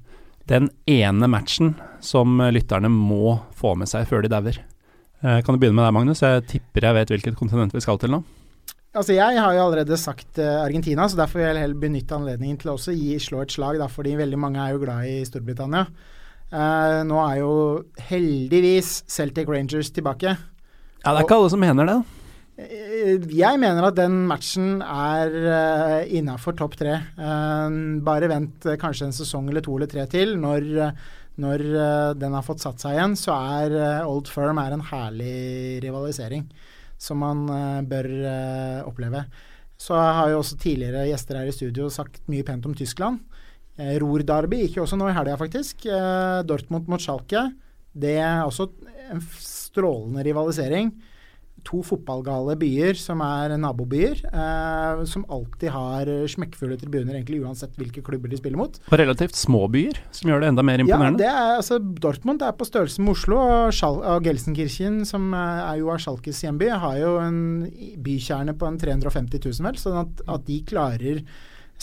[0.49, 1.73] den ene matchen
[2.03, 4.57] som lytterne må få med seg før de dauer.
[5.23, 6.19] Kan du begynne med deg, Magnus?
[6.19, 8.17] Jeg tipper jeg vet hvilket kontinent vi skal til nå.
[8.93, 12.59] Altså Jeg har jo allerede sagt eh, Argentina, så derfor vil jeg heller benytte anledningen
[12.61, 15.23] til å også gi, slå et slag, da, fordi veldig mange er jo glad i
[15.25, 15.87] Storbritannia.
[16.53, 17.53] Eh, nå er jo
[18.11, 20.35] heldigvis Celtic Rangers tilbake.
[20.37, 21.95] Ja, Det er ikke alle som mener det.
[22.61, 26.99] Eh, Jeg mener at den matchen er uh, innafor topp tre.
[27.17, 30.35] Uh, bare vent uh, kanskje en sesong eller to eller tre til.
[30.37, 30.69] Når,
[31.41, 31.65] når
[32.21, 36.45] den har fått satt seg igjen, så er Old Firm er en herlig rivalisering
[37.03, 39.25] som man eh, bør eh, oppleve.
[39.79, 43.19] Så har jo også tidligere gjester her i studio sagt mye pent om Tyskland.
[43.73, 45.87] Uh, Ruhr-derby gikk jo også nå i helga, faktisk.
[45.89, 47.47] Eh, Dortmund mot Schalke.
[47.93, 48.69] Det er også
[49.11, 50.93] en strålende rivalisering
[51.63, 58.03] to fotballgale byer som er nabobyer, eh, som alltid har smekkfulle tribuner, egentlig uansett hvilke
[58.05, 58.79] klubber de spiller mot.
[58.91, 61.17] Og relativt små byer, som gjør det enda mer Ja, imponerende.
[61.23, 65.63] det er, altså, Dortmund er på størrelse med Oslo, og, Schal og Gelsenkirchen, som eh,
[65.71, 67.41] er jo av Schalkes hjemby, har jo en
[68.03, 69.79] bykjerne på en 350 000, vel.
[69.79, 71.23] Sånn at, at de klarer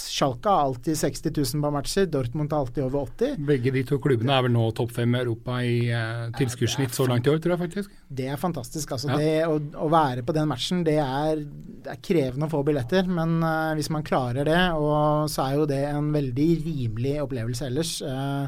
[0.08, 3.36] Schalke har alltid 60 000 på matcher, Dortmund har alltid over 80.
[3.50, 7.06] Begge de to klubbene er vel nå topp fem i Europa i uh, tilskuddssnitt så
[7.10, 7.94] langt i år, tror jeg faktisk.
[8.08, 8.92] Det er fantastisk.
[8.96, 9.20] altså Ja.
[9.20, 11.44] det å, å være på den matchen, det er,
[11.84, 13.04] det er krevende å få billetter.
[13.10, 17.66] Men uh, hvis man klarer det, og så er jo det en veldig rimelig opplevelse
[17.66, 17.96] ellers.
[18.02, 18.44] eh,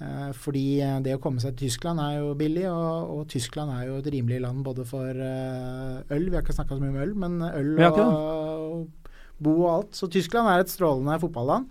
[0.00, 3.70] eh, fordi eh, det å komme seg til Tyskland er jo billig, og, og Tyskland
[3.74, 6.90] er jo et rimelig land både for eh, øl Vi har ikke snakka så mye
[6.94, 7.82] om øl, men øl og
[9.42, 9.92] bo og alt.
[9.98, 11.66] Så Tyskland er et strålende fotballand.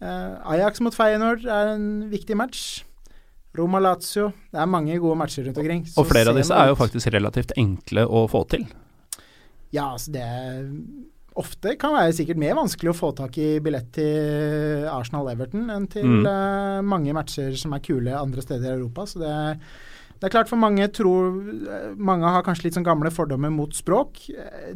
[0.00, 2.84] Eh, Ajax mot Feyenoord er en viktig match.
[3.58, 4.28] Roma-Lazio.
[4.52, 5.84] Det er mange gode matcher rundt omkring.
[5.98, 8.66] Og flere av disse er jo faktisk relativt enkle å få til.
[9.74, 10.26] Ja, altså det
[11.40, 16.04] Ofte kan være sikkert mer vanskelig å få tak i billett til Arsenal-Everton enn til
[16.04, 16.26] Mm.
[16.26, 19.02] eh, mange matcher som er kule andre steder i Europa.
[19.06, 19.56] Så det er,
[20.20, 21.32] det er klart for mange tror
[21.96, 24.20] Mange har kanskje litt sånn gamle fordommer mot språk.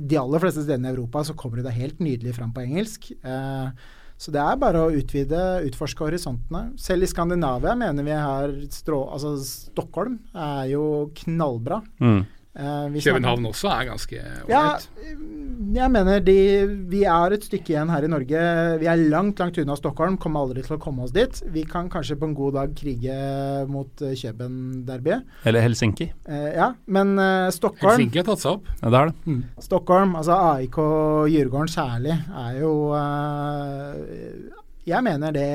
[0.00, 3.10] De aller fleste stedene i Europa så kommer det da helt nydelig fram på engelsk.
[3.20, 6.70] Eh, så det er bare å utvide, utforske horisontene.
[6.80, 9.02] Selv i Skandinavia mener vi har strå...
[9.12, 10.84] Altså Stockholm er jo
[11.18, 11.82] knallbra.
[12.00, 12.22] Mm.
[12.54, 14.64] Eh, København også er ganske ja,
[15.74, 16.34] jeg mener de,
[16.90, 18.40] vi er et stykke igjen her i Norge.
[18.80, 20.16] Vi er langt, langt unna Stockholm.
[20.22, 21.40] Kommer aldri til å komme oss dit.
[21.54, 23.16] Vi kan kanskje på en god dag krige
[23.70, 25.24] mot uh, Kjøben-derbyet.
[25.48, 26.08] Eller Helsinki.
[26.28, 28.68] Eh, ja, men eh, Stockholm, Helsinki har tatt seg opp.
[28.82, 29.38] Ja, det er det.
[29.66, 30.78] Stockholm, altså AIK
[31.32, 35.48] Djurgården særlig, er jo eh, Jeg mener det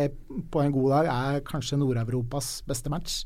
[0.52, 3.22] på en god dag er kanskje Nord-Europas beste match.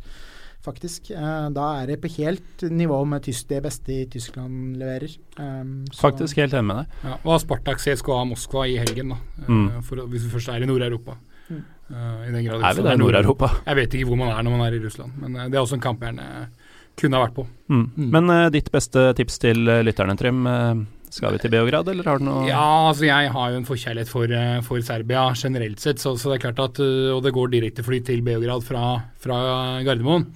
[0.64, 1.10] Faktisk.
[1.12, 5.12] Eh, da er det på helt nivå med tysk, det beste i Tyskland leverer.
[5.38, 6.88] Um, så- Faktisk helt enig med deg.
[7.04, 9.18] Ja, og Spartak CSKA Moskva i helgen, da.
[9.42, 9.84] eh, Mm.
[9.84, 11.18] For, hvis vi først er i Nord-Europa.
[11.50, 11.64] Mm.
[11.92, 13.50] Eh, I den grad Er vi der i Nord-Europa?
[13.68, 15.74] Jeg vet ikke hvor man er når man er i Russland, men det er også
[15.74, 16.48] en kamp jeg gjerne
[16.96, 17.48] kunne ha vært på.
[17.70, 17.92] Mm.
[17.98, 18.10] Mm.
[18.12, 20.88] Men ditt beste tips til lytterne, Trym.
[21.14, 24.10] Skal vi til Beograd, eller har du noe Ja, altså jeg har jo en forkjærlighet
[24.10, 27.36] for, eh, for Serbia generelt sett, så, så det er klart at eh, Og det
[27.36, 28.84] går direktefly til Beograd fra,
[29.22, 29.40] fra
[29.86, 30.28] Gardermoen.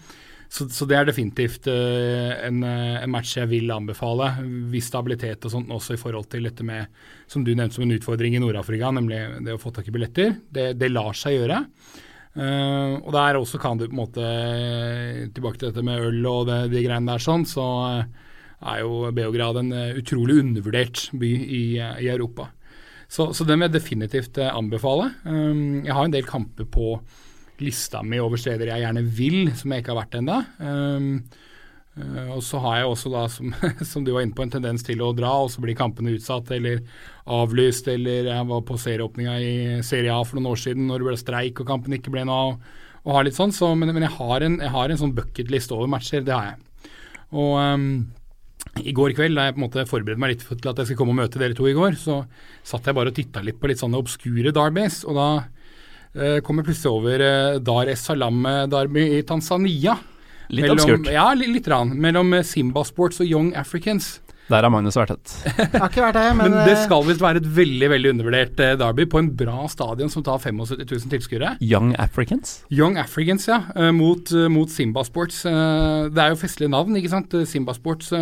[0.48, 4.30] Så, så det er definitivt eh, en, en match jeg vil anbefale.
[4.72, 6.94] Viss stabilitet og sånt også i forhold til dette med,
[7.28, 10.38] som du nevnte som en utfordring i Nord-Afrika, nemlig det å få tak i billetter.
[10.48, 11.66] Det, det lar seg gjøre.
[12.38, 14.26] Uh, og der også kan du på en måte
[15.34, 18.27] Tilbake til dette med øl og det, de greiene der sånn, så eh,
[18.66, 22.50] er jo Beograd en eh, utrolig undervurdert by i, eh, i Europa.
[23.08, 25.12] Så, så den vil jeg definitivt eh, anbefale.
[25.24, 26.98] Um, jeg har en del kamper på
[27.62, 30.40] lista mi over steder jeg gjerne vil, som jeg ikke har vært ennå.
[30.58, 31.12] Um,
[32.36, 33.54] og så har jeg også da, som,
[33.92, 36.52] som du var inne på, en tendens til å dra, og så blir kampene utsatt
[36.54, 36.84] eller
[37.34, 37.90] avlyst.
[37.94, 39.56] Eller jeg var på serieåpninga i
[39.86, 42.44] Serie A for noen år siden når det ble streik og kampen ikke ble noe
[42.52, 42.78] av.
[43.08, 45.74] Og har litt sånn, så, men, men jeg, har en, jeg har en sånn bucketlist
[45.74, 46.94] over matcher, det har jeg.
[47.34, 47.90] Og um,
[48.84, 51.02] i går kveld, da jeg på en måte forberedte meg litt til at jeg skulle
[51.02, 52.20] komme og møte dere to i går, så
[52.66, 55.30] satt jeg bare og titta litt på litt sånne obskure darbys, og da
[56.18, 59.98] eh, kom jeg plutselig over eh, Dar es Salaam-derby i Tanzania.
[60.48, 61.12] Litt mellom, obskurt.
[61.12, 61.68] Ja, litt, litt.
[61.72, 64.18] Rann, mellom eh, Simba Sports og Young Africans.
[64.48, 65.32] Der har Magnus vært et.
[65.74, 68.62] Har ikke vært det, men, Men det eh, skal visst være et veldig veldig undervurdert
[68.64, 71.50] eh, derby på en bra stadion som tar 75 000 tilskuere.
[71.60, 72.62] Young Africans.
[72.72, 75.42] Young Africans, ja, eh, mot, mot Simba Sports.
[75.44, 77.36] Det er jo festlige navn, ikke sant.
[77.50, 78.14] Simba Sports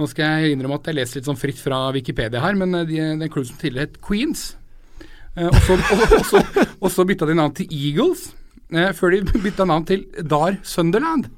[0.00, 2.94] Nå skal jeg innrømme at jeg leser litt sånn fritt fra Wikipedia her, men de,
[2.96, 4.46] det er en klubb som tidligere het Queens.
[5.36, 6.40] Eh, Og så, og, og, så,
[6.78, 8.30] og så bytta de navn til Eagles,
[8.96, 11.28] før de bytta navn til Dar Sunderland.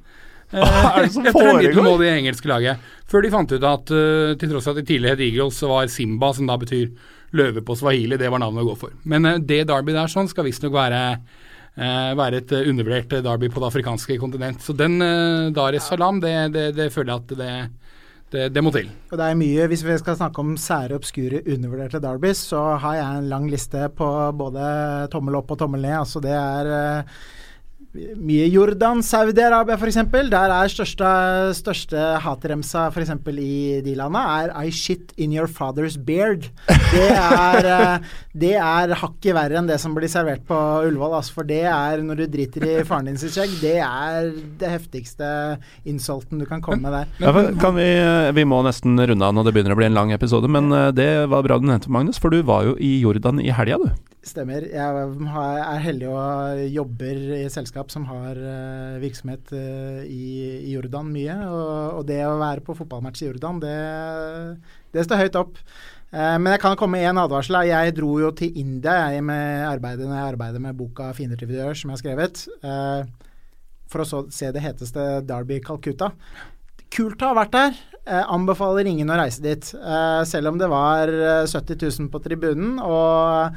[0.53, 1.61] Eh, er det som etter det foregår?
[1.63, 2.91] middelmådige engelske laget.
[3.09, 5.71] Før de fant ut at uh, til tross for at de tidligere het Eagles, så
[5.71, 6.91] var Simba, som da betyr
[7.35, 8.93] løve på swahili, det var navnet å gå for.
[9.03, 11.01] Men uh, det derby der sånn skal visstnok være
[11.75, 14.61] Uh, være et uh, undervurdert uh, derby på det afrikanske kontinent.
[14.63, 17.49] Så den uh, Dar es Salaam, det, det, det føler jeg at det,
[18.31, 18.87] det, det må til.
[19.11, 22.95] Og det er mye, Hvis vi skal snakke om sære, obskure, undervurderte derbys, så har
[22.95, 24.07] jeg en lang liste på
[24.39, 24.69] både
[25.11, 25.97] tommel opp og tommel ned.
[25.99, 26.71] Altså det er
[27.95, 29.99] mye Jordan, Saudi-Arabia f.eks.
[30.31, 31.09] Der er største,
[31.55, 33.13] største hatremsa f.eks.
[33.39, 36.49] i de landa er 'I shit in your father's beard'.
[36.67, 37.99] Det er, eh,
[38.35, 41.17] det er hakket verre enn det som blir servert på Ullevål.
[41.19, 44.73] Altså, for det er når du driter i faren din sitt skjegg, det er det
[44.73, 47.07] heftigste insulten du kan komme med der.
[47.23, 47.89] Ja, for vi,
[48.35, 50.91] vi må nesten runde av når det begynner å bli en lang episode, men eh,
[50.95, 54.14] det var bra du nevnte, Magnus, for du var jo i Jordan i helga, du.
[54.25, 54.63] Stemmer.
[54.65, 61.11] Jeg er heldig og jobber i et selskap som har eh, virksomhet eh, i, Jordan
[61.13, 61.35] mye.
[61.45, 63.75] Og, det å være på fotballmatch i Jordan, det,
[64.97, 65.61] det står høyt opp.
[66.09, 67.59] Eh, men jeg kan komme med én advarsel.
[67.69, 71.53] Jeg dro jo til India jeg, med arbeidet, når jeg arbeider med boka 'Fiender til
[71.53, 72.43] videoer', som jeg har skrevet,
[73.85, 76.15] for å så se det heteste Derby Calcutta.
[76.89, 77.81] Kult å ha vært der.
[78.25, 79.69] Anbefaler ingen å reise dit.
[80.25, 82.79] Selv om det var eh, 70 000 på tribunen.
[82.81, 83.53] og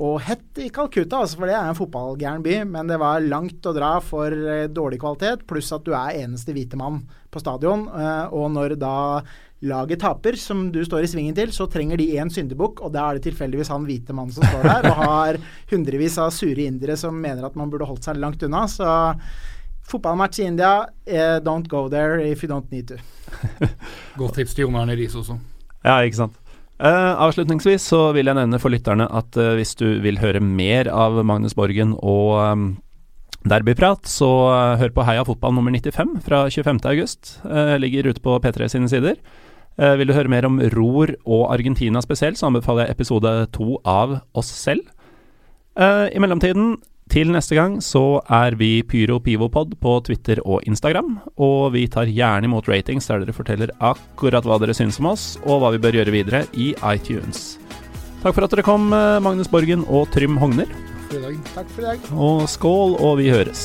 [0.00, 3.66] og hett i Calcutta, altså, for det er en fotballgæren by, men det var langt
[3.68, 7.84] å dra for eh, dårlig kvalitet, pluss at du er eneste hvite mann på stadion.
[7.92, 8.96] Eh, og når da
[9.68, 13.10] laget taper, som du står i svingen til, så trenger de én syndebukk, og da
[13.10, 15.40] er det tilfeldigvis han hvite mannen som står der, og har
[15.74, 18.64] hundrevis av sure indere som mener at man burde holdt seg langt unna.
[18.72, 18.88] Så
[19.90, 22.96] fotballmatch i India, eh, don't go there if you don't need to.
[24.20, 25.36] Godt tips til Jon Arne Riise også.
[25.84, 26.40] Ja, ikke sant.
[26.80, 30.88] Eh, avslutningsvis så vil jeg nevne for lytterne at uh, hvis du vil høre mer
[30.88, 32.62] av Magnus Borgen og um,
[33.44, 36.80] Derbyprat, så uh, hør på Heia fotball nummer 95 fra 25.
[36.88, 37.34] august.
[37.44, 39.20] Eh, ligger ute på P3 sine sider.
[39.80, 44.18] Vil du høre mer om ror og Argentina spesielt, så anbefaler jeg episode to av
[44.36, 44.82] oss selv.
[45.78, 46.74] I mellomtiden,
[47.10, 51.16] til neste gang, så er vi Pyro Pivopod på Twitter og Instagram.
[51.42, 55.32] Og vi tar gjerne imot ratings der dere forteller akkurat hva dere syns om oss,
[55.44, 57.58] og hva vi bør gjøre videre i iTunes.
[58.20, 60.70] Takk for at dere kom, eh, Magnus Borgen og Trym Hogner.
[61.10, 62.12] Takk for i dag.
[62.14, 63.64] Og skål, og vi høres.